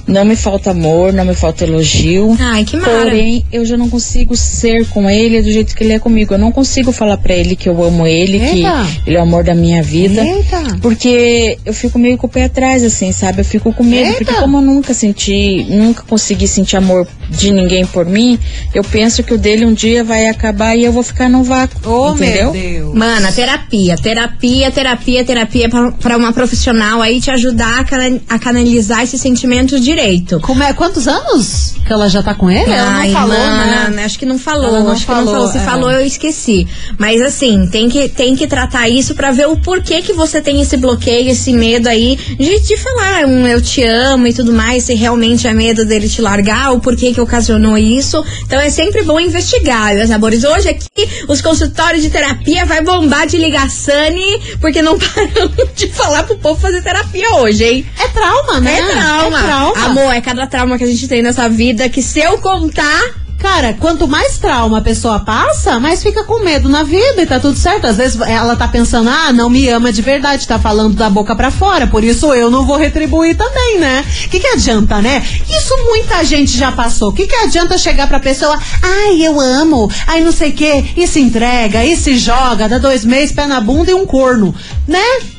não 0.06 0.24
me 0.24 0.36
falta 0.36 0.70
amor, 0.70 1.12
não 1.12 1.24
me 1.24 1.34
falta 1.34 1.64
elogio. 1.64 2.36
Ai, 2.38 2.64
que 2.64 2.76
mara. 2.76 2.92
Porém, 3.04 3.44
eu 3.52 3.64
já 3.64 3.76
não 3.76 3.88
consigo 3.88 4.36
ser 4.36 4.86
com 4.88 5.08
ele 5.08 5.42
do 5.42 5.50
jeito 5.50 5.74
que 5.74 5.82
ele 5.84 5.94
é 5.94 5.98
comigo. 5.98 6.34
Eu 6.34 6.38
não 6.38 6.52
consigo 6.52 6.92
falar 6.92 7.16
pra 7.16 7.34
ele 7.34 7.56
que 7.56 7.68
eu 7.68 7.82
amo 7.82 8.06
ele, 8.06 8.38
Eita. 8.38 8.86
que 9.04 9.10
ele 9.10 9.16
é 9.16 9.20
o 9.20 9.22
amor 9.22 9.44
da 9.44 9.54
minha 9.54 9.82
vida. 9.82 10.24
Eita. 10.24 10.78
Porque 10.80 11.58
eu 11.64 11.72
fico 11.72 11.98
meio 11.98 12.18
com 12.18 12.26
o 12.26 12.30
pé 12.30 12.44
atrás, 12.44 12.82
assim, 12.82 13.12
sabe? 13.12 13.40
Eu 13.40 13.44
fico 13.44 13.72
com 13.72 13.82
medo. 13.82 14.08
Eita. 14.08 14.24
Porque 14.24 14.34
como 14.34 14.58
eu 14.58 14.62
nunca 14.62 14.92
senti, 14.92 15.64
nunca 15.68 16.02
consegui 16.02 16.46
sentir 16.46 16.76
amor 16.76 17.06
de 17.30 17.50
ninguém 17.50 17.86
por 17.86 18.04
mim, 18.06 18.38
eu 18.74 18.84
penso 18.84 19.22
que 19.22 19.32
o 19.32 19.38
dele 19.38 19.64
um 19.64 19.72
dia 19.72 20.04
vai 20.04 20.26
acabar 20.26 20.76
e 20.76 20.84
eu 20.84 20.92
vou 20.92 21.02
ficar 21.02 21.28
no 21.28 21.42
vácuo. 21.42 21.80
Oh, 21.84 22.14
entendeu? 22.14 22.52
meu 22.52 22.62
Deus. 22.62 22.94
Mana, 22.94 23.32
terapia, 23.32 23.96
terapia, 23.96 24.70
terapia, 24.70 25.24
terapia 25.24 25.68
pra, 25.68 25.92
pra 25.92 26.16
uma 26.16 26.32
profissional 26.32 27.00
aí 27.00 27.20
te 27.20 27.30
ajudar 27.30 27.86
a 28.28 28.38
canalizar 28.38 29.02
esse 29.02 29.18
sentimento 29.18 29.73
direito. 29.80 30.40
Como 30.40 30.62
é, 30.62 30.72
quantos 30.72 31.06
anos 31.08 31.74
que 31.86 31.92
ela 31.92 32.08
já 32.08 32.22
tá 32.22 32.34
com 32.34 32.50
ele? 32.50 32.70
ela 32.70 32.90
Ai, 32.90 33.08
não 33.08 33.20
falou, 33.20 33.38
mana, 33.38 33.88
né? 33.90 34.04
acho 34.04 34.18
que 34.18 34.26
não 34.26 34.38
falou, 34.38 34.72
não 34.80 34.90
acho 34.90 35.04
que 35.04 35.12
não 35.12 35.24
falou, 35.24 35.34
falou. 35.34 35.52
Se 35.52 35.58
é. 35.58 35.60
falou, 35.60 35.90
eu 35.90 36.06
esqueci. 36.06 36.66
Mas 36.98 37.20
assim, 37.20 37.68
tem 37.70 37.88
que, 37.88 38.08
tem 38.08 38.34
que 38.34 38.46
tratar 38.46 38.88
isso 38.88 39.14
pra 39.14 39.32
ver 39.32 39.48
o 39.48 39.56
porquê 39.58 40.02
que 40.02 40.12
você 40.12 40.40
tem 40.40 40.60
esse 40.60 40.76
bloqueio, 40.76 41.30
esse 41.30 41.52
medo 41.52 41.88
aí 41.88 42.16
de, 42.16 42.60
de 42.60 42.76
falar 42.76 43.26
um 43.26 43.46
eu 43.46 43.60
te 43.60 43.82
amo 43.82 44.26
e 44.26 44.32
tudo 44.32 44.52
mais, 44.52 44.84
se 44.84 44.94
realmente 44.94 45.46
é 45.46 45.52
medo 45.52 45.84
dele 45.84 46.08
te 46.08 46.22
largar, 46.22 46.72
o 46.72 46.80
porquê 46.80 47.12
que 47.12 47.20
ocasionou 47.20 47.76
isso. 47.76 48.24
Então 48.44 48.60
é 48.60 48.70
sempre 48.70 49.02
bom 49.02 49.20
investigar, 49.20 49.94
meus 49.94 50.10
amores. 50.10 50.44
Hoje 50.44 50.68
aqui, 50.68 50.88
os 51.28 51.40
consultórios 51.40 52.02
de 52.02 52.10
terapia 52.10 52.64
vai 52.64 52.82
bombar 52.82 53.26
de 53.26 53.36
ligaçane, 53.36 54.40
porque 54.60 54.82
não 54.82 54.96
paramos 54.98 55.74
de 55.74 55.88
falar 55.88 56.22
pro 56.24 56.38
povo 56.38 56.60
fazer 56.60 56.82
terapia 56.82 57.36
hoje, 57.36 57.64
hein? 57.64 57.86
É 57.98 58.08
trauma, 58.08 58.60
né? 58.60 58.78
É 58.78 58.92
trauma. 58.92 59.38
É 59.38 59.42
trauma. 59.42 59.63
Amor, 59.72 60.12
é 60.12 60.20
cada 60.20 60.46
trauma 60.46 60.76
que 60.76 60.84
a 60.84 60.86
gente 60.86 61.06
tem 61.08 61.22
nessa 61.22 61.48
vida 61.48 61.88
que 61.88 62.02
se 62.02 62.20
eu 62.20 62.38
contar. 62.38 63.24
Cara, 63.38 63.74
quanto 63.74 64.08
mais 64.08 64.38
trauma 64.38 64.78
a 64.78 64.80
pessoa 64.80 65.20
passa, 65.20 65.78
mais 65.78 66.02
fica 66.02 66.24
com 66.24 66.42
medo 66.42 66.66
na 66.66 66.82
vida 66.82 67.20
e 67.20 67.26
tá 67.26 67.38
tudo 67.38 67.58
certo. 67.58 67.86
Às 67.86 67.98
vezes 67.98 68.18
ela 68.18 68.56
tá 68.56 68.66
pensando, 68.66 69.10
ah, 69.10 69.34
não 69.34 69.50
me 69.50 69.68
ama 69.68 69.92
de 69.92 70.00
verdade, 70.00 70.48
tá 70.48 70.58
falando 70.58 70.94
da 70.94 71.10
boca 71.10 71.36
pra 71.36 71.50
fora, 71.50 71.86
por 71.86 72.02
isso 72.02 72.32
eu 72.32 72.50
não 72.50 72.64
vou 72.64 72.78
retribuir 72.78 73.36
também, 73.36 73.78
né? 73.78 74.02
O 74.24 74.28
que, 74.30 74.40
que 74.40 74.46
adianta, 74.46 75.02
né? 75.02 75.22
Isso 75.46 75.76
muita 75.84 76.24
gente 76.24 76.56
já 76.56 76.72
passou. 76.72 77.10
O 77.10 77.12
que, 77.12 77.26
que 77.26 77.36
adianta 77.36 77.76
chegar 77.76 78.06
pra 78.06 78.18
pessoa, 78.18 78.58
ai, 78.82 79.20
eu 79.20 79.38
amo, 79.38 79.90
ai, 80.06 80.22
não 80.22 80.32
sei 80.32 80.48
o 80.48 80.54
quê, 80.54 80.82
e 80.96 81.06
se 81.06 81.20
entrega, 81.20 81.84
e 81.84 81.96
se 81.98 82.16
joga, 82.16 82.66
dá 82.66 82.78
dois 82.78 83.04
meses, 83.04 83.34
pé 83.34 83.46
na 83.46 83.60
bunda 83.60 83.90
e 83.90 83.94
um 83.94 84.06
corno, 84.06 84.54
né? 84.88 85.33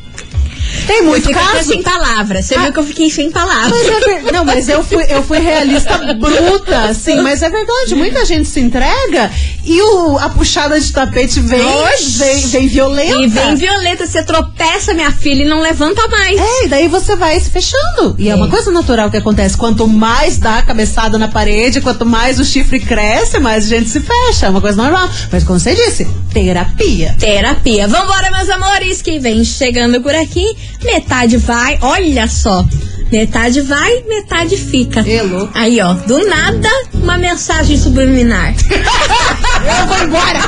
Tem 0.87 1.01
muito 1.01 1.29
eu 1.29 1.33
caso. 1.33 1.69
sem 1.69 1.81
palavras. 1.81 2.45
Você 2.45 2.55
Ah. 2.55 2.61
viu 2.63 2.73
que 2.73 2.79
eu 2.79 2.83
fiquei 2.85 3.09
sem 3.09 3.31
palavras. 3.31 3.71
Mas 3.71 3.87
é 3.87 3.99
ver- 4.21 4.31
Não, 4.31 4.45
mas 4.45 4.67
eu 4.69 4.83
fui, 4.83 5.05
eu 5.09 5.23
fui 5.23 5.39
realista 5.39 5.97
bruta, 6.13 6.93
sim. 6.93 7.21
Mas 7.21 7.41
é 7.41 7.49
verdade, 7.49 7.95
muita 7.95 8.25
gente 8.25 8.47
se 8.47 8.59
entrega 8.59 9.31
e 9.63 9.81
o, 9.81 10.17
a 10.17 10.29
puxada 10.29 10.79
de 10.79 10.91
tapete 10.91 11.39
vem, 11.39 11.61
Oxi. 11.65 12.19
vem, 12.19 12.47
vem 12.47 12.67
violenta. 12.67 13.17
E 13.19 13.27
vem 13.27 13.55
violeta, 13.55 14.05
você 14.05 14.23
tropeça, 14.23 14.93
minha 14.93 15.11
filha, 15.11 15.43
e 15.43 15.47
não 15.47 15.61
levanta 15.61 16.07
mais. 16.07 16.39
É, 16.39 16.65
e 16.65 16.67
daí 16.67 16.87
você 16.87 17.15
vai 17.15 17.39
se 17.39 17.49
fechando. 17.49 18.15
E 18.17 18.29
é. 18.29 18.31
É. 18.31 18.35
uma 18.35 18.47
coisa 18.49 18.69
natural 18.71 19.09
que 19.09 19.17
acontece. 19.17 19.55
Quanto 19.57 19.87
mais 19.87 20.37
dá 20.37 20.57
a 20.59 20.61
cabeçada 20.63 21.17
na 21.17 21.27
parede, 21.27 21.81
quanto 21.81 22.05
mais 22.05 22.39
o 22.39 22.45
chifre 22.45 22.79
cresce, 22.79 23.39
mais 23.39 23.65
a 23.65 23.67
gente 23.75 23.89
se 23.89 23.99
fecha. 24.01 24.47
É 24.47 24.49
uma 24.49 24.61
coisa 24.61 24.81
normal. 24.81 25.09
Mas 25.31 25.43
como 25.43 25.59
você 25.59 25.73
disse, 25.73 26.07
terapia. 26.35 27.15
Terapia. 27.17 27.87
Vambora, 27.87 28.29
meus 28.29 28.49
amores, 28.49 29.01
que 29.01 29.17
vem 29.19 29.45
chegando 29.45 30.01
por 30.01 30.13
aqui. 30.13 30.45
Metade 30.83 31.37
vai, 31.37 31.79
olha 31.81 32.27
só. 32.27 32.65
Metade 33.09 33.61
vai, 33.61 34.03
metade 34.05 34.57
fica. 34.57 35.05
Louco. 35.29 35.49
Aí, 35.53 35.79
ó, 35.79 35.93
do 35.93 36.27
nada, 36.27 36.67
uma 36.95 37.17
mensagem 37.17 37.77
subliminar. 37.77 38.53
Eu 38.67 39.87
vou 39.87 39.97
embora! 40.03 40.39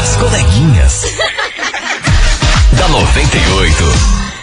As 0.00 0.16
coleguinhas. 0.16 1.04
da 2.76 2.88
98. 2.88 3.84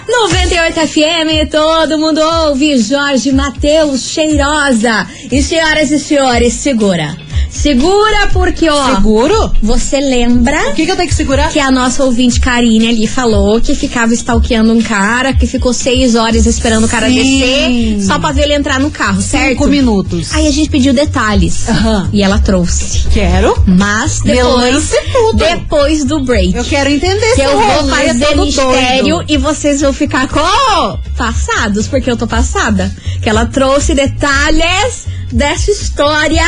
98 0.07 0.79
FM, 0.87 1.51
todo 1.51 1.99
mundo 1.99 2.21
ouve. 2.21 2.77
Jorge 2.79 3.33
Matheus 3.33 4.03
Cheirosa. 4.03 5.05
E 5.29 5.43
senhoras 5.43 5.91
e 5.91 5.99
senhores, 5.99 6.53
segura. 6.53 7.26
Segura 7.57 8.27
porque, 8.31 8.69
ó. 8.69 8.95
Seguro? 8.95 9.51
Você 9.61 9.99
lembra 9.99 10.69
O 10.69 10.73
que, 10.73 10.85
que 10.85 10.91
eu 10.91 10.95
tenho 10.95 11.09
que 11.09 11.15
segurar? 11.15 11.49
que 11.51 11.59
a 11.59 11.71
nossa 11.71 12.03
ouvinte 12.03 12.39
Karine 12.39 12.87
ali 12.89 13.07
falou 13.07 13.59
que 13.59 13.73
ficava 13.73 14.13
stalkeando 14.13 14.71
um 14.73 14.81
cara, 14.81 15.33
que 15.33 15.47
ficou 15.47 15.73
seis 15.73 16.15
horas 16.15 16.45
esperando 16.45 16.85
o 16.85 16.87
cara 16.87 17.07
Sim. 17.09 17.15
descer 17.15 18.05
só 18.05 18.19
pra 18.19 18.31
ver 18.31 18.43
ele 18.43 18.53
entrar 18.53 18.79
no 18.79 18.91
carro, 18.91 19.21
certo? 19.21 19.49
Cinco 19.49 19.67
minutos. 19.67 20.33
Aí 20.33 20.47
a 20.47 20.51
gente 20.51 20.69
pediu 20.69 20.93
detalhes. 20.93 21.67
Aham. 21.67 22.09
E 22.13 22.21
ela 22.21 22.39
trouxe. 22.39 23.07
Quero. 23.09 23.61
Mas 23.65 24.21
depois, 24.21 24.91
depois 25.35 26.05
do 26.05 26.23
break. 26.23 26.55
Eu 26.55 26.63
quero 26.63 26.89
entender 26.89 27.35
que 27.35 27.41
eu 27.41 27.59
vou 27.59 27.89
fazer 27.89 28.35
mistério 28.35 29.15
doido. 29.15 29.25
e 29.27 29.37
vocês 29.37 29.81
vão 29.81 29.91
ficar 29.93 30.27
com 30.27 30.99
passados, 31.17 31.87
porque 31.87 32.09
eu 32.09 32.17
tô 32.17 32.27
passada. 32.27 32.93
Que 33.21 33.29
ela 33.29 33.45
trouxe 33.45 33.93
detalhes 33.95 35.07
dessa 35.31 35.71
história. 35.71 36.45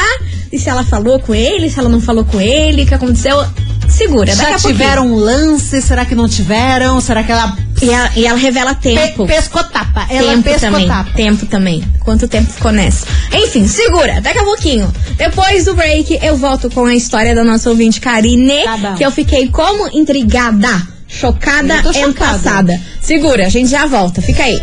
E 0.51 0.57
se 0.57 0.69
ela 0.69 0.83
falou 0.83 1.19
com 1.19 1.33
ele, 1.35 1.69
se 1.69 1.79
ela 1.79 1.89
não 1.89 2.01
falou 2.01 2.25
com 2.25 2.39
ele, 2.41 2.83
o 2.83 2.85
que 2.87 2.93
aconteceu. 2.93 3.45
Segura, 3.87 4.35
daqui 4.35 4.51
Já 4.51 4.57
tiveram 4.59 5.07
um 5.07 5.15
lance? 5.15 5.81
Será 5.81 6.05
que 6.05 6.13
não 6.13 6.27
tiveram? 6.29 6.99
Será 7.01 7.23
que 7.23 7.31
ela 7.31 7.57
E 7.81 7.89
ela, 7.89 8.11
e 8.15 8.25
ela 8.27 8.37
revela 8.37 8.75
tempo. 8.75 9.25
pe 9.25 9.33
pescotapa? 9.33 10.05
Ela 10.09 10.33
tempo 10.33 10.59
também. 10.59 10.81
pescotapa. 10.87 11.11
Tempo 11.15 11.45
também. 11.47 11.83
Quanto 11.99 12.27
tempo 12.27 12.51
ficou 12.51 12.71
nessa? 12.71 13.05
Enfim, 13.33 13.67
segura, 13.67 14.21
daqui 14.21 14.37
a 14.39 14.43
pouquinho. 14.43 14.91
Depois 15.17 15.65
do 15.65 15.73
break, 15.75 16.19
eu 16.21 16.37
volto 16.37 16.69
com 16.69 16.85
a 16.85 16.93
história 16.95 17.33
da 17.33 17.43
nossa 17.43 17.69
ouvinte 17.69 17.99
Karine. 17.99 18.63
Tá 18.63 18.93
que 18.95 19.03
eu 19.03 19.11
fiquei 19.11 19.49
como 19.49 19.89
intrigada, 19.91 20.87
chocada 21.07 21.81
e 21.95 22.13
passada. 22.13 22.79
Segura, 23.01 23.47
a 23.47 23.49
gente 23.49 23.69
já 23.69 23.85
volta. 23.87 24.21
Fica 24.21 24.43
aí. 24.43 24.61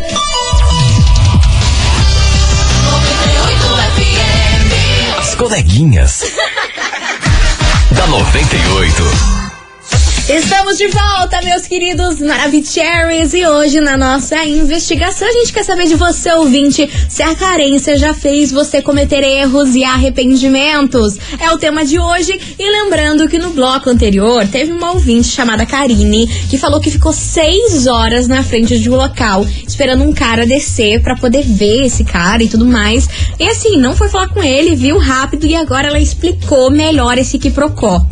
Coleguinhas. 5.37 6.23
da 7.91 8.07
98. 8.07 9.36
Estamos 10.29 10.77
de 10.77 10.89
volta, 10.89 11.41
meus 11.41 11.65
queridos 11.65 12.19
Maravicheries. 12.19 13.33
E 13.33 13.47
hoje, 13.47 13.79
na 13.79 13.95
nossa 13.95 14.43
investigação, 14.43 15.25
a 15.25 15.31
gente 15.31 15.53
quer 15.53 15.63
saber 15.63 15.87
de 15.87 15.95
você, 15.95 16.29
ouvinte, 16.33 16.89
se 17.07 17.23
a 17.23 17.33
carência 17.33 17.97
já 17.97 18.13
fez 18.13 18.51
você 18.51 18.81
cometer 18.81 19.23
erros 19.23 19.73
e 19.73 19.85
arrependimentos. 19.85 21.17
É 21.39 21.49
o 21.51 21.57
tema 21.57 21.85
de 21.85 21.97
hoje. 21.97 22.37
E 22.59 22.69
lembrando 22.69 23.29
que 23.29 23.39
no 23.39 23.51
bloco 23.51 23.89
anterior, 23.89 24.45
teve 24.45 24.73
uma 24.73 24.91
ouvinte 24.91 25.29
chamada 25.29 25.65
Karine 25.65 26.27
que 26.49 26.57
falou 26.57 26.81
que 26.81 26.91
ficou 26.91 27.13
seis 27.13 27.87
horas 27.87 28.27
na 28.27 28.43
frente 28.43 28.77
de 28.77 28.89
um 28.89 28.97
local, 28.97 29.45
esperando 29.65 30.03
um 30.03 30.11
cara 30.11 30.45
descer 30.45 31.01
pra 31.01 31.15
poder 31.15 31.43
ver 31.43 31.85
esse 31.85 32.03
cara 32.03 32.43
e 32.43 32.49
tudo 32.49 32.65
mais. 32.65 33.07
E 33.39 33.47
assim, 33.47 33.77
não 33.77 33.95
foi 33.95 34.09
falar 34.09 34.27
com 34.27 34.43
ele, 34.43 34.75
viu 34.75 34.97
rápido 34.97 35.45
e 35.45 35.55
agora 35.55 35.87
ela 35.87 36.01
explicou 36.01 36.69
melhor 36.69 37.17
esse 37.17 37.39
quiprocó. 37.39 38.05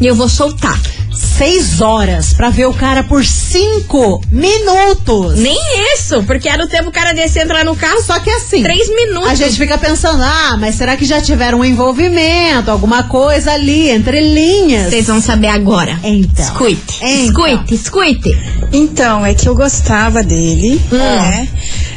E 0.00 0.06
eu 0.06 0.14
vou 0.14 0.28
soltar. 0.28 0.97
Seis 1.18 1.80
horas 1.80 2.32
pra 2.32 2.50
ver 2.50 2.66
o 2.66 2.72
cara 2.74 3.02
por 3.02 3.24
cinco 3.24 4.20
minutos. 4.30 5.36
Nem 5.38 5.56
isso, 5.94 6.22
porque 6.24 6.48
era 6.48 6.64
o 6.64 6.68
tempo 6.68 6.88
o 6.88 6.92
cara 6.92 7.12
descer 7.12 7.44
entrar 7.44 7.64
no 7.64 7.74
carro. 7.76 8.00
Só 8.02 8.18
que 8.20 8.30
assim. 8.30 8.62
Três 8.62 8.88
minutos. 8.88 9.28
A 9.30 9.34
gente 9.34 9.56
fica 9.56 9.76
pensando, 9.78 10.22
ah, 10.22 10.56
mas 10.60 10.76
será 10.76 10.96
que 10.96 11.04
já 11.04 11.20
tiveram 11.20 11.60
um 11.60 11.64
envolvimento, 11.64 12.70
alguma 12.70 13.02
coisa 13.04 13.52
ali, 13.52 13.88
entre 13.90 14.20
linhas? 14.20 14.90
Vocês 14.90 15.06
vão 15.06 15.20
saber 15.20 15.48
agora. 15.48 15.98
Então. 16.04 16.44
Escute, 16.44 16.98
Então. 17.02 17.46
escute, 17.46 17.74
escute. 17.74 18.38
Então, 18.72 19.24
é 19.26 19.34
que 19.34 19.48
eu 19.48 19.54
gostava 19.54 20.22
dele, 20.22 20.80
Hum. 20.92 20.96
né? 20.98 21.48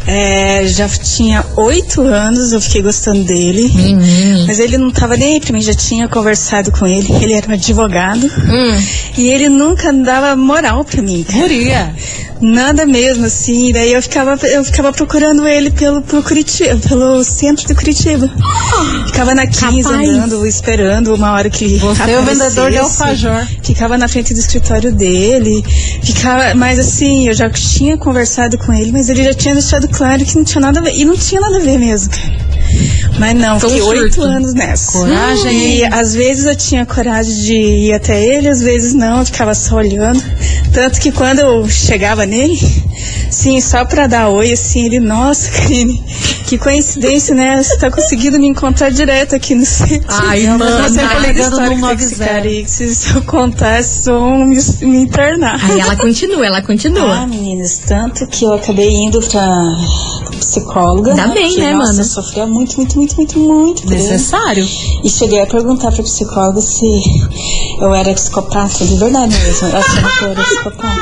É, 0.08 0.66
já 0.68 0.90
tinha 0.90 1.46
oito 1.58 2.02
anos, 2.02 2.52
eu 2.52 2.60
fiquei 2.60 2.82
gostando 2.82 3.24
dele. 3.24 3.72
Hum. 3.76 4.46
Mas 4.48 4.60
ele 4.60 4.76
não 4.78 4.90
tava 4.92 5.16
nem 5.16 5.36
aí 5.36 5.40
pra 5.40 5.54
mim, 5.54 5.62
já 5.62 5.76
tinha 5.76 6.08
conversado 6.08 6.72
com 6.72 6.88
ele. 6.88 7.08
Ele 7.22 7.34
era 7.34 7.48
um 7.48 7.54
advogado. 7.54 8.26
Hum. 8.26 8.84
E 9.18 9.28
ele 9.30 9.50
nunca 9.50 9.92
dava 9.92 10.36
moral 10.36 10.84
pra 10.84 11.02
mim. 11.02 11.24
cara. 11.24 11.40
Guria. 11.40 11.96
Nada 12.42 12.86
mesmo, 12.88 13.26
assim. 13.26 13.72
Daí 13.72 13.94
eu 13.94 14.02
ficava, 14.02 14.36
eu 14.48 14.64
ficava 14.66 14.92
procurando 14.92 15.48
ele 15.48 15.70
pelo, 15.70 16.02
pelo 16.02 16.24
Curitiba, 16.24 16.76
pelo 16.88 17.24
centro 17.24 17.68
de 17.68 17.76
Curitiba. 17.76 18.28
Ficava 19.06 19.36
na 19.36 19.46
15 19.46 19.84
Capaz. 19.84 20.10
andando, 20.10 20.48
esperando 20.48 21.14
uma 21.14 21.34
hora 21.34 21.50
que 21.50 21.66
ele 21.66 21.78
Você 21.78 22.10
é 22.10 22.20
o 22.20 22.24
vendedor 22.24 22.72
de 22.72 22.78
alfajor. 22.78 23.46
Ficava 23.62 23.98
na 23.98 24.08
frente 24.08 24.34
do 24.34 24.40
escritório 24.40 24.92
dele. 24.92 25.64
Ficava, 26.02 26.56
mas 26.56 26.80
assim, 26.80 27.28
eu 27.28 27.34
já 27.34 27.50
tinha 27.50 27.98
conversado 27.98 28.58
com 28.58 28.74
ele, 28.74 28.92
mas 28.92 29.10
ele 29.10 29.24
já 29.24 29.34
tinha 29.34 29.54
deixado 29.54 29.88
claro 29.90 30.26
que 30.26 30.36
não 30.36 30.44
tinha 30.44 30.62
nada 30.62 30.80
a 30.80 30.84
ver. 30.84 30.96
E 30.96 31.06
não 31.06 31.16
tinha 31.16 31.42
nada 31.42 31.58
a 31.58 31.60
ver 31.60 31.78
mesmo, 31.78 32.10
cara. 32.10 32.52
Mas 33.20 33.36
não, 33.36 33.58
um 33.58 33.60
fiquei 33.60 33.82
oito 33.82 34.22
anos 34.24 34.54
nessa. 34.54 34.92
Coragem, 34.94 35.78
E 35.80 35.86
às 35.86 36.14
vezes 36.14 36.46
eu 36.46 36.56
tinha 36.56 36.86
coragem 36.86 37.36
de 37.36 37.54
ir 37.54 37.94
até 37.94 38.24
ele, 38.24 38.48
às 38.48 38.62
vezes 38.62 38.94
não, 38.94 39.01
eu 39.06 39.26
ficava 39.26 39.54
só 39.54 39.76
olhando. 39.76 40.22
Tanto 40.74 41.00
que 41.00 41.12
quando 41.12 41.40
eu 41.40 41.68
chegava 41.70 42.26
nele, 42.26 42.60
sim, 43.30 43.60
só 43.62 43.86
pra 43.86 44.08
dar 44.08 44.30
oi, 44.30 44.52
assim, 44.52 44.86
ele, 44.86 45.00
nossa, 45.00 45.52
Karine, 45.52 46.04
que 46.52 46.58
coincidência, 46.58 47.34
né? 47.34 47.64
Você 47.64 47.78
tá 47.78 47.90
conseguindo 47.90 48.38
me 48.38 48.46
encontrar 48.46 48.90
direto 48.90 49.34
aqui 49.34 49.56
no 49.56 49.66
sítio. 49.66 50.04
Ai, 50.10 50.44
Não, 50.44 50.58
mano, 50.58 50.80
mas 50.82 50.92
você 50.92 51.00
tá 51.00 51.08
cada 51.08 51.28
ligando 51.28 51.52
no 51.52 51.62
que 51.62 51.70
tem 51.70 51.80
com 51.80 51.88
esse 51.92 52.12
90. 52.18 52.26
cara 52.26 52.42
aí, 52.42 52.64
que 52.66 52.70
se 52.70 53.10
eu 53.16 53.22
contasse, 53.22 54.10
vão 54.10 54.40
me, 54.46 54.58
me 54.82 54.98
internar. 55.04 55.58
Aí 55.64 55.80
ela 55.80 55.96
continua, 55.96 56.46
ela 56.46 56.58
Ah, 56.58 56.62
continua. 56.62 57.26
meninas, 57.26 57.78
tanto 57.88 58.28
que 58.28 58.44
eu 58.44 58.54
acabei 58.54 58.90
indo 58.90 59.22
pra 59.22 59.48
psicóloga. 60.40 61.12
Ainda 61.12 61.28
bem, 61.28 61.48
porque, 61.48 61.62
né, 61.62 61.74
nossa, 61.74 61.88
mana? 61.92 62.02
Eu 62.02 62.06
sofria 62.06 62.46
muito, 62.46 62.76
muito, 62.76 62.98
muito, 62.98 63.16
muito, 63.16 63.40
muito. 63.40 63.90
Necessário. 63.90 64.68
E 65.06 65.10
cheguei 65.10 65.42
a 65.42 65.46
perguntar 65.46 65.94
pra 65.94 66.04
psicóloga 66.04 66.60
se 66.60 66.84
eu 67.80 67.94
era 67.96 68.14
psicopata, 68.14 68.86
de 68.86 68.96
verdade 68.98 69.34
mesmo. 69.38 69.68
Ela 69.70 69.80
achava 69.80 70.10
que 70.18 70.24
eu 70.26 70.32
era 70.32 70.44
psicopata. 70.44 71.02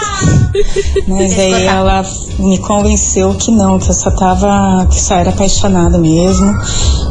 né? 1.07 1.27
Daí 1.35 1.65
ela 1.65 2.05
me 2.37 2.57
convenceu 2.59 3.33
que 3.33 3.49
não, 3.51 3.79
que 3.79 3.89
eu 3.89 3.95
só 3.95 4.11
tava, 4.11 4.85
que 4.91 5.01
só 5.01 5.15
era 5.15 5.31
apaixonada 5.39 5.97
mesmo. 5.97 6.53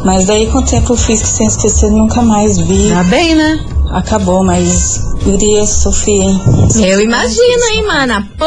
Mas 0.05 0.27
daí 0.27 0.47
com 0.47 0.59
o 0.59 0.65
tempo 0.65 0.93
eu 0.93 0.97
fiz 0.97 1.21
que 1.21 1.27
sem 1.27 1.47
esquecer, 1.47 1.89
nunca 1.89 2.21
mais 2.21 2.57
vi. 2.59 2.89
Tá 2.89 3.03
bem, 3.03 3.35
né? 3.35 3.59
Acabou, 3.91 4.43
mas 4.43 5.01
Guria, 5.23 5.65
sofri, 5.65 6.11
hein? 6.11 6.41
Eu 6.75 7.01
imagino, 7.01 7.63
hein, 7.71 7.85
mana? 7.87 8.27
Pô, 8.37 8.45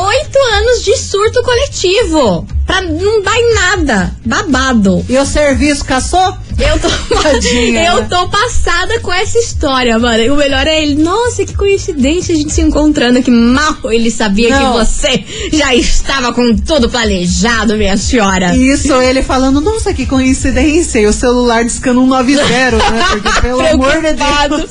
oito 0.00 0.38
anos 0.54 0.84
de 0.84 0.96
surto 0.96 1.42
coletivo. 1.42 2.46
Pra 2.66 2.82
não 2.82 3.22
dar 3.22 3.36
em 3.36 3.54
nada. 3.54 4.16
Babado. 4.24 5.04
E 5.08 5.16
o 5.16 5.24
serviço 5.24 5.84
caçou? 5.84 6.36
Eu 6.58 6.78
tô, 6.78 6.88
Tadinha, 7.22 7.84
eu 7.86 8.08
tô 8.08 8.28
passada 8.28 8.98
com 9.00 9.12
essa 9.12 9.38
história, 9.38 9.98
mano. 9.98 10.22
E 10.22 10.30
o 10.30 10.36
melhor 10.36 10.66
é 10.66 10.82
ele. 10.82 11.00
Nossa, 11.00 11.44
que 11.44 11.54
coincidência 11.54 12.34
a 12.34 12.38
gente 12.38 12.52
se 12.52 12.60
encontrando. 12.60 13.22
Que 13.22 13.30
mal 13.30 13.76
ele 13.84 14.10
sabia 14.10 14.50
Não. 14.50 14.72
que 14.72 14.78
você 14.78 15.24
já 15.52 15.74
estava 15.74 16.32
com 16.32 16.56
tudo 16.56 16.88
planejado, 16.88 17.76
minha 17.76 17.96
senhora. 17.96 18.56
Isso, 18.56 18.92
ele 19.00 19.22
falando, 19.22 19.60
nossa, 19.60 19.94
que 19.94 20.04
coincidência. 20.06 20.98
E 20.98 21.06
o 21.06 21.12
celular 21.12 21.64
discando 21.64 22.00
190, 22.00 22.44
né? 22.90 23.04
Porque, 23.10 23.40
pelo 23.40 23.60
amor 23.66 23.92
de. 24.02 24.12
Deus. 24.12 24.70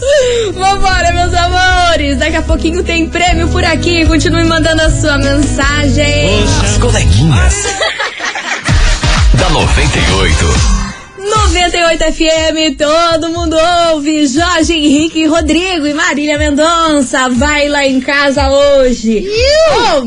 Vambora, 0.54 1.14
meus 1.14 1.34
amores. 1.34 2.18
Daqui 2.18 2.36
a 2.36 2.42
pouquinho 2.42 2.84
tem 2.84 3.08
prêmio 3.08 3.48
por 3.48 3.64
aqui. 3.64 4.06
Continue 4.06 4.44
mandando 4.44 4.82
a 4.82 4.92
sua 4.92 5.18
mensagem. 5.18 6.44
As 6.64 6.78
coleguinhas. 6.78 7.56
da 9.36 9.50
98. 9.50 10.87
98 11.30 12.04
FM, 12.14 12.78
todo 12.78 13.30
mundo 13.30 13.56
ouve. 13.92 14.26
Jorge 14.28 14.74
Henrique 14.74 15.26
Rodrigo 15.26 15.86
e 15.86 15.94
Marília 15.94 16.38
Mendonça. 16.38 17.30
Vai 17.30 17.68
lá 17.68 17.86
em 17.86 18.00
casa 18.00 18.50
hoje. 18.50 19.26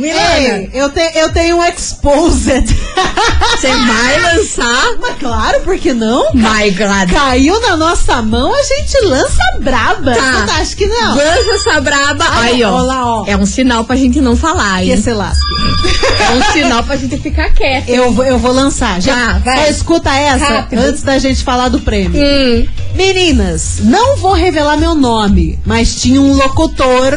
Ei, 0.02 0.70
eu, 0.72 0.88
te, 0.90 1.00
eu 1.18 1.28
tenho 1.32 1.58
um 1.58 1.64
exposed. 1.64 2.64
Você 3.56 3.68
vai 3.68 4.20
lançar? 4.36 4.96
Mas 5.00 5.18
claro, 5.18 5.60
por 5.60 5.78
que 5.78 5.92
não? 5.92 6.32
My 6.34 6.70
God. 6.70 7.10
Caiu 7.12 7.60
na 7.60 7.76
nossa 7.76 8.22
mão, 8.22 8.54
a 8.54 8.62
gente 8.62 8.98
lança 9.04 9.42
braba. 9.60 10.14
Tá. 10.14 10.46
Você 10.46 10.52
acha 10.60 10.76
que 10.76 10.86
não? 10.86 11.14
Lança 11.16 11.50
essa 11.54 11.80
braba. 11.80 12.24
Ai, 12.28 12.52
Aí, 12.54 12.64
ó. 12.64 12.72
ó 12.72 12.80
lá, 12.82 13.06
ó. 13.20 13.24
É 13.26 13.36
um 13.36 13.44
sinal 13.46 13.84
pra 13.84 13.96
gente 13.96 14.20
não 14.20 14.36
falar, 14.36 14.80
Que 14.82 14.90
hein? 14.92 14.96
se 14.96 15.12
lasque. 15.12 15.40
É 16.20 16.30
um 16.32 16.52
sinal 16.52 16.82
pra 16.82 16.96
gente 16.96 17.18
ficar 17.18 17.52
quieto. 17.52 17.88
Eu, 17.88 18.12
vou- 18.12 18.24
eu 18.24 18.38
vou 18.38 18.52
lançar. 18.52 19.00
Já, 19.00 19.14
Tá, 19.14 19.40
vai. 19.44 19.64
só 19.64 19.70
escuta 19.70 20.10
essa 20.14 20.44
Rápido. 20.44 20.78
antes 20.80 21.02
da 21.02 21.09
gente 21.18 21.42
falar 21.42 21.68
do 21.68 21.80
prêmio. 21.80 22.20
Hum. 22.20 22.66
Meninas, 22.94 23.80
não 23.82 24.16
vou 24.16 24.32
revelar 24.32 24.76
meu 24.76 24.94
nome, 24.94 25.58
mas 25.64 26.00
tinha 26.00 26.20
um 26.20 26.34
locutor 26.34 27.14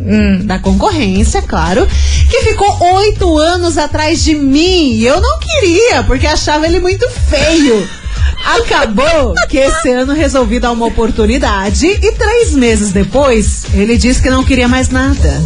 Hum. 0.00 0.46
da 0.46 0.60
concorrência, 0.60 1.42
claro, 1.42 1.86
que 2.30 2.42
ficou 2.42 2.78
oito 2.98 3.36
anos 3.36 3.76
atrás 3.76 4.22
de 4.22 4.34
mim. 4.34 4.92
E 4.92 5.04
eu 5.04 5.20
não 5.20 5.38
queria, 5.40 6.04
porque 6.04 6.26
achava 6.26 6.66
ele 6.66 6.78
muito 6.78 7.08
feio. 7.28 7.88
Acabou 8.56 9.34
que 9.48 9.58
esse 9.58 9.90
ano 9.90 10.12
resolvi 10.12 10.58
dar 10.58 10.72
uma 10.72 10.86
oportunidade 10.86 11.86
e 11.86 12.12
três 12.12 12.52
meses 12.52 12.92
depois 12.92 13.64
ele 13.74 13.96
disse 13.96 14.22
que 14.22 14.30
não 14.30 14.44
queria 14.44 14.66
mais 14.66 14.88
nada. 14.88 15.42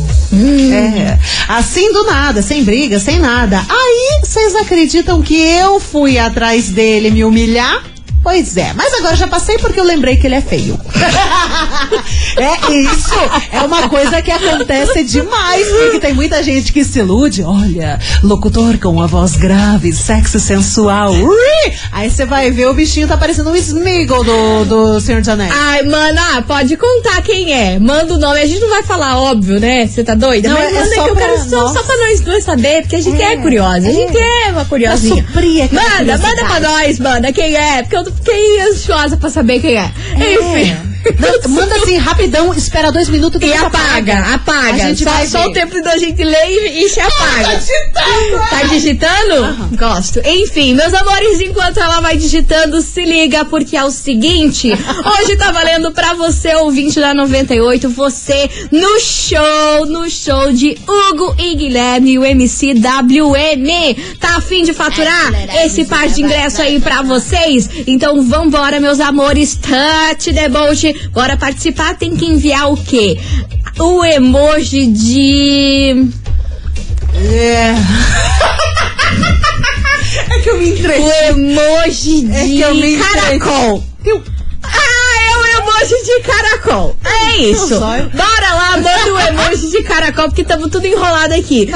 É, 0.73 1.19
assim 1.49 1.93
do 1.93 2.05
nada, 2.05 2.41
sem 2.43 2.65
briga, 2.65 2.99
sem 2.99 3.19
nada. 3.19 3.63
Aí 3.69 4.21
vocês 4.25 4.55
acreditam 4.55 5.21
que 5.21 5.35
eu 5.35 5.81
fui 5.81 6.19
atrás 6.19 6.69
dele 6.69 7.11
me 7.11 7.25
humilhar? 7.25 7.92
Pois 8.23 8.57
é, 8.57 8.73
mas 8.75 8.95
agora 8.95 9.17
já 9.17 9.27
passei 9.27 9.59
porque 9.59 9.81
eu 9.81 9.85
lembrei 9.85 10.17
que 10.17 10.27
ele 10.27 10.37
é 10.37 10.41
feio. 10.41 10.79
é 12.39 12.73
isso, 12.73 13.15
é 13.51 13.61
uma 13.63 13.89
coisa 13.89 14.23
que 14.23 14.31
acontece 14.31 15.03
demais, 15.05 15.67
porque 15.67 15.99
tem 15.99 16.15
muita 16.15 16.43
gente 16.43 16.73
que 16.73 16.85
se 16.85 17.01
ilude. 17.01 17.43
Olha, 17.43 17.99
locutor 18.23 18.79
com 18.79 19.01
a 19.01 19.07
voz 19.07 19.37
grave, 19.37 19.93
sexy, 19.93 20.39
sensual. 20.39 21.13
Ui! 21.13 21.73
Aí 21.91 22.09
você 22.11 22.25
vai 22.25 22.51
ver 22.51 22.69
o 22.69 22.75
bichinho 22.75 23.09
tá 23.09 23.17
parecendo 23.17 23.51
um 23.51 23.57
Smeagol 23.57 24.23
do, 24.23 24.65
do 24.65 25.01
Senhor 25.01 25.21
dos 25.21 25.29
Anéis. 25.29 25.53
Ai, 25.53 25.83
mana, 25.83 26.43
pode 26.43 26.77
contar 26.77 27.23
quem 27.23 27.53
é. 27.53 27.79
Manda 27.79 28.15
o 28.15 28.19
nome. 28.19 28.41
A 28.41 28.47
gente 28.47 28.61
não 28.61 28.71
vai 28.71 28.83
falar, 28.85 29.21
óbvio, 29.21 29.59
né? 29.59 29.87
Você 29.87 30.05
tá 30.05 30.15
doida? 30.15 30.49
Não, 30.49 30.57
Mas 30.57 30.71
é 30.71 30.81
manda 30.81 30.95
só 30.95 31.05
que 31.05 31.11
eu 31.11 31.17
quero 31.17 31.39
só, 31.51 31.69
só 31.73 31.83
pra 31.83 31.97
nós 31.97 32.21
dois 32.21 32.45
saber, 32.45 32.83
porque 32.83 32.97
a 32.97 33.01
gente 33.01 33.21
é, 33.21 33.33
É, 33.33 33.37
curiosa. 33.37 33.89
A 33.89 33.93
gente 33.93 34.17
é 34.17 34.51
uma 34.51 34.65
curiosinha. 34.65 35.23
Aquela 35.23 35.33
Manda, 35.73 36.19
manda 36.19 36.45
pra 36.45 36.61
nós, 36.61 36.99
manda 36.99 37.33
quem 37.33 37.57
é. 37.57 37.83
Porque 37.83 37.97
eu 37.97 38.12
fiquei 38.17 38.61
ansiosa 38.61 39.17
pra 39.17 39.31
saber 39.31 39.61
quem 39.61 39.77
é. 39.77 39.91
Enfim. 40.15 40.92
Não, 41.19 41.51
manda 41.51 41.75
assim, 41.77 41.97
rapidão, 41.97 42.53
espera 42.55 42.91
dois 42.93 43.09
minutos 43.09 43.41
E 43.41 43.47
depois 43.47 43.63
apaga, 43.63 44.35
apaga. 44.35 44.71
A 44.71 44.79
gente 44.89 45.05
só, 45.05 45.11
vai 45.11 45.27
só 45.27 45.43
ver. 45.43 45.49
o 45.49 45.53
tempo 45.53 45.83
da 45.83 45.97
gente 45.99 46.23
ler 46.23 46.47
e, 46.49 46.85
e 46.85 46.89
se 46.89 47.01
apaga. 47.01 47.57
digitando, 47.57 48.49
Tá 48.51 48.63
digitando? 48.65 49.77
Gosto. 49.77 50.21
Enfim, 50.25 50.75
meus 50.75 50.93
amores, 50.95 51.41
enquanto 51.41 51.79
ela 51.79 52.01
vai 52.01 52.17
digitando, 52.17 52.81
se 52.83 53.05
liga, 53.05 53.45
porque 53.45 53.77
é 53.77 53.85
o 53.85 53.91
seguinte: 53.91 54.69
hoje 54.73 55.37
tá 55.37 55.51
valendo 55.53 55.91
pra 55.93 56.15
você, 56.15 56.55
ouvinte 56.57 57.01
da 57.01 57.15
98, 57.15 57.89
você 57.89 58.49
no 58.71 59.01
show, 59.01 59.87
no 59.87 60.09
show 60.09 60.53
de 60.53 60.77
Hugo 60.87 61.35
e 61.39 61.55
Guilherme, 61.55 62.19
o 62.19 62.25
MC 62.25 62.75
WM. 62.75 63.97
Tá 64.21 64.37
afim 64.37 64.63
de 64.63 64.73
faturar 64.73 65.33
esse 65.65 65.85
par 65.85 66.09
de 66.09 66.23
ingresso 66.23 66.63
aí 66.63 66.81
pra 66.81 67.03
vocês? 67.03 67.69
Então 67.87 68.23
vambora, 68.23 68.81
meus 68.81 69.01
amores, 69.01 69.57
touch 69.57 70.33
the 70.33 70.49
boat. 70.49 70.92
Bora 71.13 71.37
participar, 71.37 71.97
tem 71.97 72.17
que 72.17 72.25
enviar 72.27 72.71
o 72.73 72.77
quê? 72.77 73.19
O 73.79 74.05
emoji 74.05 74.87
de. 74.87 76.09
É. 77.15 77.75
é 80.31 80.39
que 80.41 80.51
eu 80.51 80.59
me 80.59 80.71
entrei. 80.71 81.01
O 81.01 81.11
emoji 81.31 82.23
de 82.23 82.37
É 82.37 82.45
que 82.47 82.61
eu 82.61 82.75
me 82.75 82.95
entrei. 82.95 83.39
caracol. 83.39 83.85
Eu- 84.05 84.23
emoji 85.83 85.97
de 86.05 86.21
caracol. 86.23 86.97
É 87.05 87.37
isso. 87.43 87.81
Bora 87.81 88.55
lá, 88.55 88.77
manda 88.77 89.13
o 89.13 89.21
emoji 89.21 89.69
de 89.71 89.83
caracol, 89.83 90.27
porque 90.27 90.43
estamos 90.43 90.71
tudo 90.71 90.87
enrolado 90.87 91.35
aqui. 91.35 91.67
Tem 91.67 91.75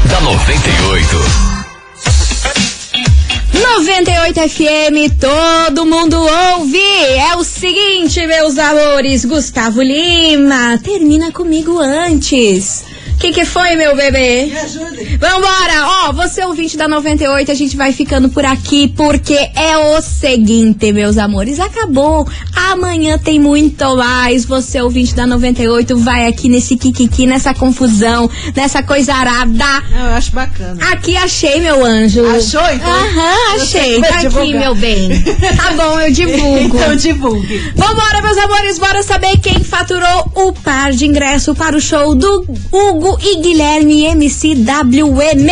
da 0.10 0.20
98. 0.20 1.53
98 3.76 4.40
FM, 4.50 5.18
todo 5.20 5.84
mundo 5.84 6.16
ouve. 6.16 6.78
É 6.78 7.34
o 7.34 7.42
seguinte, 7.42 8.24
meus 8.24 8.56
amores, 8.56 9.24
Gustavo 9.24 9.82
Lima, 9.82 10.78
termina 10.80 11.32
comigo 11.32 11.80
antes. 11.80 12.93
O 13.14 13.16
que, 13.16 13.32
que 13.32 13.44
foi, 13.44 13.74
meu 13.76 13.96
bebê? 13.96 14.46
Me 14.46 14.58
ajude. 14.58 15.16
Vambora! 15.16 15.86
Ó, 16.08 16.12
você 16.12 16.44
ouvinte 16.44 16.76
da 16.76 16.86
98, 16.86 17.50
a 17.50 17.54
gente 17.54 17.76
vai 17.76 17.92
ficando 17.92 18.28
por 18.28 18.44
aqui 18.44 18.88
porque 18.88 19.38
é 19.54 19.78
o 19.78 20.02
seguinte, 20.02 20.92
meus 20.92 21.16
amores, 21.16 21.58
acabou. 21.58 22.28
Amanhã 22.54 23.16
tem 23.16 23.38
muito 23.38 23.96
mais. 23.96 24.44
Você 24.44 24.80
ouvinte 24.82 25.14
da 25.14 25.26
98 25.26 25.96
vai 25.98 26.26
aqui 26.26 26.48
nesse 26.48 26.76
kikiki, 26.76 27.26
nessa 27.26 27.54
confusão, 27.54 28.28
nessa 28.54 28.82
coisa 28.82 29.14
arada. 29.14 29.64
Eu 29.90 30.06
acho 30.16 30.32
bacana. 30.32 30.84
Aqui 30.92 31.16
achei, 31.16 31.60
meu 31.60 31.82
anjo. 31.84 32.26
Achou, 32.26 32.60
então? 32.72 32.90
Aham, 32.90 33.54
achei. 33.54 34.02
Tá 34.02 34.08
aqui, 34.16 34.28
divulgar. 34.28 34.60
meu 34.60 34.74
bem. 34.74 35.08
Tá 35.56 35.72
bom, 35.72 36.00
eu 36.00 36.12
divulgo. 36.12 36.74
Então 36.84 36.96
divulgue. 36.96 37.72
Vambora, 37.76 38.20
meus 38.22 38.36
amores, 38.36 38.78
bora 38.78 39.02
saber 39.02 39.38
quem 39.38 39.62
faturou 39.62 40.30
o 40.34 40.52
par 40.52 40.92
de 40.92 41.06
ingresso 41.06 41.54
para 41.54 41.76
o 41.76 41.80
show 41.80 42.14
do 42.14 42.44
Hugo 42.72 43.03
e 43.20 43.36
Guilherme 43.36 44.14
MCWM. 44.14 45.50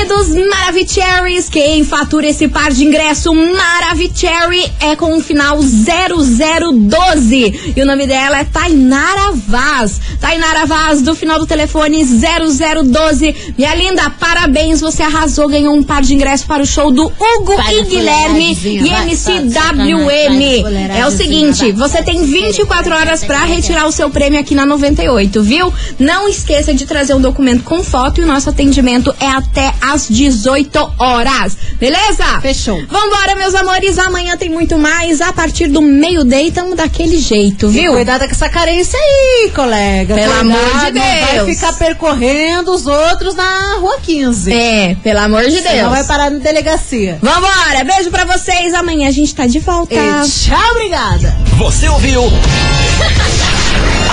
Queridos 0.00 0.30
Maravicheries, 0.30 1.50
quem 1.50 1.84
fatura 1.84 2.26
esse 2.26 2.48
par 2.48 2.72
de 2.72 2.84
ingresso 2.84 3.34
Maravicherry 3.34 4.64
é 4.80 4.96
com 4.96 5.18
o 5.18 5.20
final 5.20 5.58
0012. 5.58 7.74
E 7.76 7.82
o 7.82 7.84
nome 7.84 8.06
dela 8.06 8.38
é 8.38 8.44
Tainara 8.44 9.32
Vaz. 9.46 10.00
Tainara 10.18 10.64
Vaz, 10.64 11.02
do 11.02 11.14
final 11.14 11.38
do 11.38 11.46
telefone 11.46 12.02
0012. 12.02 13.54
Minha 13.58 13.74
linda, 13.74 14.08
parabéns, 14.08 14.80
você 14.80 15.02
arrasou, 15.02 15.48
ganhou 15.48 15.74
um 15.74 15.82
par 15.82 16.00
de 16.00 16.14
ingresso 16.14 16.46
para 16.46 16.62
o 16.62 16.66
show 16.66 16.90
do 16.90 17.04
Hugo 17.04 17.56
Vai 17.58 17.80
e 17.80 17.84
Guilherme 17.84 18.56
e 18.64 18.88
MCWM. 18.88 20.64
É 20.96 21.06
o 21.06 21.10
seguinte, 21.10 21.72
você 21.72 22.02
tem 22.02 22.24
24 22.24 22.94
horas 22.94 23.22
para 23.22 23.44
retirar 23.44 23.86
o 23.86 23.92
seu 23.92 24.08
prêmio 24.08 24.40
aqui 24.40 24.54
na 24.54 24.64
98, 24.64 25.42
viu? 25.42 25.70
Não 25.98 26.26
esqueça 26.26 26.72
de 26.72 26.86
trazer 26.86 27.12
um 27.12 27.20
documento 27.20 27.64
com 27.64 27.84
foto 27.84 28.22
e 28.22 28.24
o 28.24 28.26
nosso 28.26 28.48
atendimento 28.48 29.14
é 29.20 29.28
até 29.28 29.74
às 29.92 30.08
18 30.08 30.92
horas. 30.98 31.56
Beleza? 31.78 32.40
Fechou. 32.40 32.76
Vambora, 32.86 33.34
meus 33.36 33.54
amores. 33.54 33.98
Amanhã 33.98 34.36
tem 34.36 34.48
muito 34.48 34.78
mais. 34.78 35.20
A 35.20 35.32
partir 35.32 35.68
do 35.68 35.80
meio-day, 35.82 36.50
tamo 36.50 36.74
daquele 36.74 37.18
jeito, 37.18 37.68
viu? 37.68 37.92
Cuidado 37.92 38.24
com 38.24 38.30
essa 38.30 38.48
carência 38.48 38.98
aí, 38.98 39.50
colega. 39.54 40.14
Pelo 40.14 40.26
Cuidado, 40.32 40.40
amor 40.40 40.84
de 40.86 40.92
não 40.92 41.02
Vai 41.02 41.32
Deus. 41.44 41.48
ficar 41.56 41.72
percorrendo 41.74 42.72
os 42.72 42.86
outros 42.86 43.34
na 43.34 43.76
rua 43.80 43.98
15. 44.02 44.52
É, 44.52 44.96
pelo 45.02 45.18
amor 45.20 45.42
de 45.44 45.50
Deus. 45.60 45.64
Senão 45.64 45.90
vai 45.90 46.04
parar 46.04 46.30
na 46.30 46.38
delegacia. 46.38 47.18
Vambora. 47.22 47.84
Beijo 47.84 48.10
pra 48.10 48.24
vocês. 48.24 48.74
Amanhã 48.74 49.08
a 49.08 49.12
gente 49.12 49.34
tá 49.34 49.46
de 49.46 49.58
volta. 49.58 49.94
E 49.94 50.28
tchau, 50.28 50.70
obrigada. 50.72 51.34
Você 51.58 51.88
ouviu? 51.88 52.22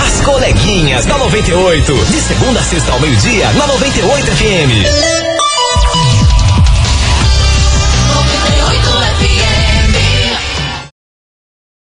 As 0.06 0.20
coleguinhas 0.24 1.04
da 1.06 1.18
98. 1.18 1.94
De 2.06 2.20
segunda 2.20 2.60
a 2.60 2.62
sexta 2.62 2.92
ao 2.92 3.00
meio-dia, 3.00 3.50
na 3.52 3.66
98 3.66 4.26
FM. 4.26 5.27